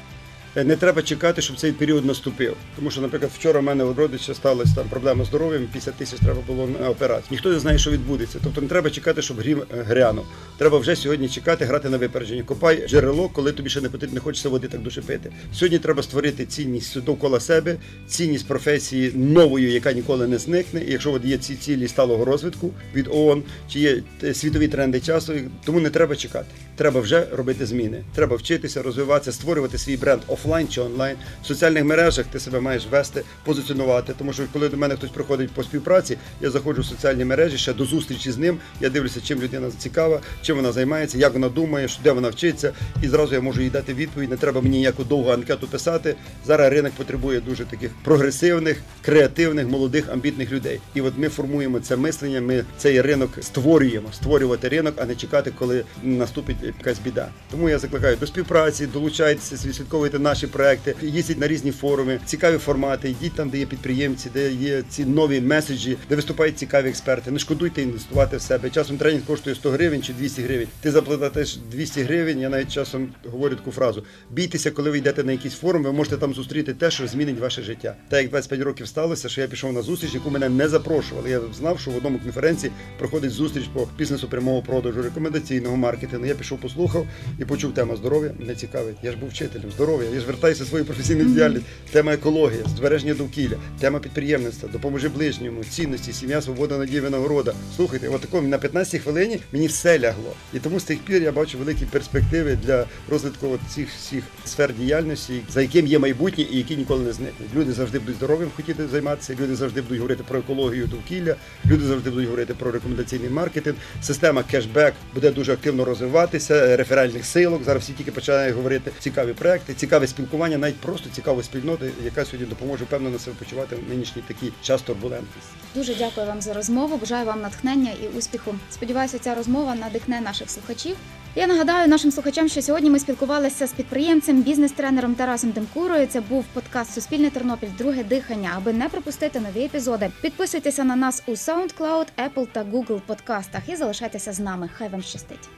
Е, 0.58 0.64
Не 0.64 0.76
треба 0.76 1.02
чекати, 1.02 1.42
щоб 1.42 1.58
цей 1.58 1.72
період 1.72 2.06
наступив. 2.06 2.56
Тому 2.76 2.92
що, 2.92 3.02
наприклад, 3.02 3.32
вчора 3.36 3.60
в 3.60 3.64
мене 3.64 3.84
у 3.84 3.94
родича 3.94 4.34
сталася 4.34 4.76
там 4.76 4.86
проблема 4.90 5.24
з 5.24 5.28
здоров'ям, 5.28 5.68
50 5.72 5.94
тисяч 5.94 6.20
треба 6.20 6.42
було 6.48 6.70
на 6.82 6.90
операцію. 6.90 7.28
Ніхто 7.32 7.50
не 7.50 7.60
знає, 7.60 7.78
що 7.78 7.92
відбудеться. 7.92 8.40
Тобто 8.44 8.62
не 8.62 8.68
треба 8.68 8.90
чекати, 8.90 9.22
щоб 9.22 9.40
грім 9.40 9.62
е, 9.62 9.84
грянув. 9.84 10.26
Треба 10.58 10.78
вже 10.78 10.96
сьогодні 10.96 11.30
чекати, 11.30 11.66
грати 11.66 11.90
на 11.90 11.98
випередження. 11.98 12.44
Копай 12.44 12.88
джерело, 12.88 13.30
коли 13.30 13.52
тобі 13.52 13.70
ще 13.70 13.82
не 13.82 13.90
потрібно, 13.90 14.14
не 14.14 14.20
хочеться 14.20 14.50
води 14.50 14.68
так 14.68 14.82
дуже 14.82 15.02
пити. 15.02 15.32
Сьогодні 15.54 15.80
треба 15.80 16.04
створити 16.04 16.46
цінність 16.46 17.04
довкола 17.04 17.40
себе, 17.40 17.76
цінність 18.08 18.48
професії 18.48 19.12
новою, 19.16 19.72
яка 19.72 19.92
ніколи 19.92 20.28
не 20.28 20.38
зникне. 20.38 20.82
І 20.88 20.92
якщо 20.92 21.14
от 21.14 21.26
є 21.26 21.38
ці 21.38 21.56
цілі 21.56 21.88
сталого 21.88 22.26
розвитку 22.26 22.72
від 22.96 23.08
ООН, 23.08 23.44
чи 23.70 23.80
є 23.80 24.04
е, 24.24 24.34
світові 24.34 24.68
тренди 24.68 25.00
часу, 25.00 25.34
тому 25.66 25.80
не 25.80 25.90
треба 25.90 26.16
чекати. 26.16 26.46
Треба 26.76 27.02
вже 27.02 27.28
робити 27.32 27.66
зміни. 27.66 28.04
Треба 28.16 28.36
вчитися, 28.36 28.82
розвиватися, 28.82 29.32
створювати 29.32 29.78
свій 29.78 29.98
бренд 29.98 30.22
офлайн. 30.48 30.68
чи 30.68 30.82
онлайн. 30.82 31.18
В 31.44 31.46
соціальних 31.46 31.84
мережах 31.84 32.26
ти 32.26 32.40
себе 32.40 32.60
маєш 32.60 32.88
вести, 32.92 33.24
позиціонувати. 33.44 34.14
Тому 34.18 34.34
що 34.34 34.44
коли 34.54 34.70
до 34.70 34.78
мене 34.78 34.96
хтось 34.96 35.10
приходить 35.10 35.52
по 35.52 35.64
співпраці, 35.64 36.18
я 36.42 36.50
заходжу 36.50 36.82
в 36.82 36.86
соціальні 36.86 37.26
мережі 37.26 37.58
ще 37.58 37.74
до 37.74 37.86
зустрічі 37.86 38.32
з 38.32 38.38
ним. 38.38 38.58
Я 38.82 38.90
дивлюся, 38.90 39.22
чим 39.22 39.42
людина 39.42 39.72
цікава, 39.78 40.20
чим 40.42 40.56
вона 40.56 40.72
займається, 40.72 41.18
як 41.18 41.34
вона 41.34 41.50
думає, 41.50 41.88
де 42.04 42.12
вона 42.12 42.30
вчиться, 42.30 42.74
і 43.04 43.08
зразу 43.08 43.36
я 43.36 43.42
можу 43.42 43.62
їй 43.62 43.70
дати 43.70 43.94
відповідь. 43.94 44.30
Не 44.30 44.38
треба 44.38 44.62
мені 44.62 44.78
ніяку 44.78 45.04
довгу 45.04 45.32
анкету 45.32 45.68
писати. 45.68 46.16
Зараз 46.46 46.74
ринок 46.74 46.92
потребує 46.92 47.40
дуже 47.40 47.66
таких 47.66 47.92
прогресивних, 48.04 48.78
креативних, 49.02 49.68
молодих, 49.68 50.10
амбітних 50.10 50.52
людей. 50.52 50.80
І 50.94 51.02
от 51.02 51.14
ми 51.18 51.30
формуємо 51.30 51.80
це 51.80 51.96
мислення. 51.96 52.42
Ми 52.42 52.64
цей 52.78 53.02
ринок 53.02 53.32
створюємо, 53.42 54.08
створювати 54.14 54.70
ринок, 54.70 54.94
а 54.98 55.06
не 55.06 55.16
чекати, 55.16 55.52
коли 55.60 55.84
наступить 56.04 56.58
якась 56.64 57.00
біда. 57.00 57.28
Тому 57.52 57.70
я 57.70 57.80
закликаю 57.80 58.16
до 58.16 58.28
співпраці, 58.28 58.86
долучайтеся, 58.86 59.68
відслідковуйте 59.68 60.20
наші 60.20 60.37
проекти, 60.46 60.96
їздіть 61.02 61.40
на 61.40 61.48
різні 61.48 61.72
форуми, 61.72 62.20
цікаві 62.26 62.58
формати, 62.58 63.10
йдіть 63.10 63.34
там, 63.34 63.50
де 63.50 63.58
є 63.58 63.66
підприємці, 63.66 64.30
де 64.34 64.52
є 64.52 64.84
ці 64.90 65.06
нові 65.06 65.42
меседжі, 65.42 65.98
де 66.10 66.16
виступають 66.16 66.58
цікаві 66.58 66.90
експерти. 66.90 67.32
Не 67.32 67.40
шкодуйте 67.40 67.82
інвестувати 67.82 68.38
в 68.38 68.42
себе. 68.42 68.70
Часом 68.70 68.98
тренінг 68.98 69.26
коштує 69.26 69.56
100 69.56 69.70
гривень 69.70 70.04
чи 70.04 70.14
200 70.14 70.42
гривень. 70.42 70.68
Ти 70.82 70.92
заплатиш 70.92 71.58
200 71.72 72.02
гривень. 72.02 72.40
Я 72.40 72.50
навіть 72.50 72.72
часом 72.72 73.10
говорю 73.26 73.56
таку 73.56 73.72
фразу: 73.72 74.04
бійтеся, 74.32 74.72
коли 74.72 74.92
ви 74.92 74.98
йдете 74.98 75.24
на 75.24 75.32
якийсь 75.32 75.54
форум, 75.54 75.84
ви 75.84 75.92
можете 75.92 76.18
там 76.18 76.34
зустріти 76.34 76.74
те, 76.74 76.92
що 76.92 77.08
змінить 77.08 77.40
ваше 77.40 77.62
життя. 77.62 77.96
Так 78.10 78.22
як 78.22 78.30
25 78.30 78.62
років 78.62 78.88
сталося, 78.88 79.30
що 79.30 79.42
я 79.42 79.48
пішов 79.48 79.74
на 79.74 79.82
зустріч, 79.82 80.14
яку 80.14 80.30
мене 80.30 80.50
не 80.50 80.68
запрошували. 80.68 81.30
Я 81.30 81.42
знав, 81.58 81.80
що 81.80 81.92
в 81.92 81.98
одному 81.98 82.20
конференції 82.20 82.72
проходить 83.00 83.32
зустріч 83.32 83.66
по 83.74 83.88
бізнесу 83.98 84.28
прямого 84.28 84.62
продажу, 84.62 85.02
рекомендаційного 85.02 85.78
маркетингу. 85.78 86.26
Я 86.26 86.36
пішов, 86.36 86.60
послухав 86.60 87.08
і 87.40 87.46
почув 87.46 87.74
тему 87.74 87.96
здоров'я. 87.96 88.32
Мене 88.40 88.56
цікавить. 88.56 88.98
Я 89.04 89.12
ж 89.12 89.18
був 89.18 89.30
вчителем 89.30 89.72
здоров'я. 89.72 90.10
Я 90.18 90.22
ж 90.22 90.28
вертаюся 90.28 90.66
свою 90.66 90.86
професійну 90.86 91.24
діяльність. 91.24 91.66
Тема 91.92 92.14
екологія, 92.14 92.64
збереження 92.76 93.14
довкілля, 93.14 93.56
тема 93.80 94.00
підприємництва, 94.00 94.70
допоможи 94.74 95.10
ближньому, 95.10 95.64
цінності, 95.64 96.14
сім'я, 96.14 96.42
свобода, 96.42 96.78
надія, 96.78 97.02
винагорода. 97.02 97.54
Слухайте, 97.76 98.08
от 98.08 98.22
такому 98.22 98.48
на 98.48 98.58
15 98.58 99.02
хвилині 99.02 99.40
мені 99.52 99.68
все 99.68 100.00
лягло. 100.00 100.34
І 100.54 100.60
тому 100.60 100.80
з 100.80 100.84
тих 100.84 101.00
пір 101.00 101.24
я 101.24 101.32
бачу 101.32 101.58
великі 101.58 101.86
перспективи 101.86 102.58
для 102.64 102.86
розвитку 103.10 103.48
от 103.48 103.60
цих 103.76 103.88
всіх 103.90 104.24
сфер 104.46 104.74
діяльності, 104.74 105.42
за 105.50 105.62
яким 105.62 105.88
є 105.88 106.00
майбутнє 106.00 106.46
і 106.52 106.58
які 106.58 106.76
ніколи 106.76 107.04
не 107.04 107.14
зникнуть. 107.14 107.50
Люди 107.56 107.72
завжди 107.72 108.00
будуть 108.00 108.16
здоров'ям 108.16 108.50
хотіти 108.56 108.88
займатися, 108.88 109.36
люди 109.42 109.56
завжди 109.56 109.82
будуть 109.82 109.98
говорити 109.98 110.24
про 110.28 110.40
екологію 110.40 110.88
довкілля, 110.88 111.36
люди 111.66 111.86
завжди 111.86 112.10
будуть 112.10 112.26
говорити 112.26 112.54
про 112.54 112.72
рекомендаційний 112.72 113.30
маркетинг. 113.30 113.78
Система 114.02 114.44
кешбек 114.44 114.94
буде 115.14 115.32
дуже 115.32 115.54
активно 115.54 115.86
розвиватися, 115.86 116.78
реферальних 116.78 117.26
силок. 117.26 117.64
Зараз 117.64 117.84
всі 117.84 117.94
тільки 117.94 118.12
починають 118.12 118.56
говорити 118.56 118.92
цікаві 119.00 119.34
проекти, 119.34 119.74
спілкування, 120.08 120.58
навіть 120.58 120.78
просто 120.78 121.10
цікаву 121.10 121.44
спільноту, 121.44 121.86
яка 122.04 122.26
сьогодні 122.26 122.48
допоможе 122.48 122.86
певно 122.86 123.10
на 123.10 123.20
себе 123.20 123.36
почувати 123.40 123.76
в 123.76 123.90
нинішній 123.90 124.22
такий 124.28 124.54
час 124.62 124.82
турбулентності. 124.82 125.52
Дуже 125.76 125.96
дякую 125.96 126.28
вам 126.28 126.42
за 126.42 126.54
розмову. 126.54 126.98
Бажаю 126.98 127.26
вам 127.26 127.42
натхнення 127.42 127.92
і 128.04 128.18
успіху. 128.18 128.56
Сподіваюся, 128.72 129.20
ця 129.20 129.36
розмова 129.36 129.76
надихне 129.76 130.22
наших 130.22 130.50
слухачів. 130.50 130.96
Я 131.36 131.48
нагадаю 131.48 131.88
нашим 131.88 132.12
слухачам, 132.12 132.50
що 132.50 132.62
сьогодні 132.62 132.90
ми 132.90 133.00
спілкувалися 133.00 133.68
з 133.68 133.74
підприємцем, 133.74 134.42
бізнес-тренером 134.42 135.16
Тарасом 135.16 135.52
Демкурою. 135.52 136.08
Це 136.08 136.22
був 136.22 136.46
подкаст 136.54 136.94
Суспільне 136.94 137.30
Тернопіль 137.30 137.68
Друге 137.78 138.04
дихання. 138.04 138.54
Аби 138.58 138.74
не 138.74 138.90
пропустити 138.90 139.40
нові 139.40 139.66
епізоди, 139.66 140.12
підписуйтеся 140.22 140.84
на 140.84 140.96
нас 140.96 141.24
у 141.28 141.32
SoundCloud, 141.32 142.08
Apple 142.18 142.48
та 142.52 142.64
Google 142.64 143.02
подкастах 143.06 143.62
і 143.70 143.76
залишайтеся 143.76 144.34
з 144.34 144.40
нами. 144.40 144.70
Хай 144.78 144.90
вам 144.90 145.02
щастить. 145.02 145.50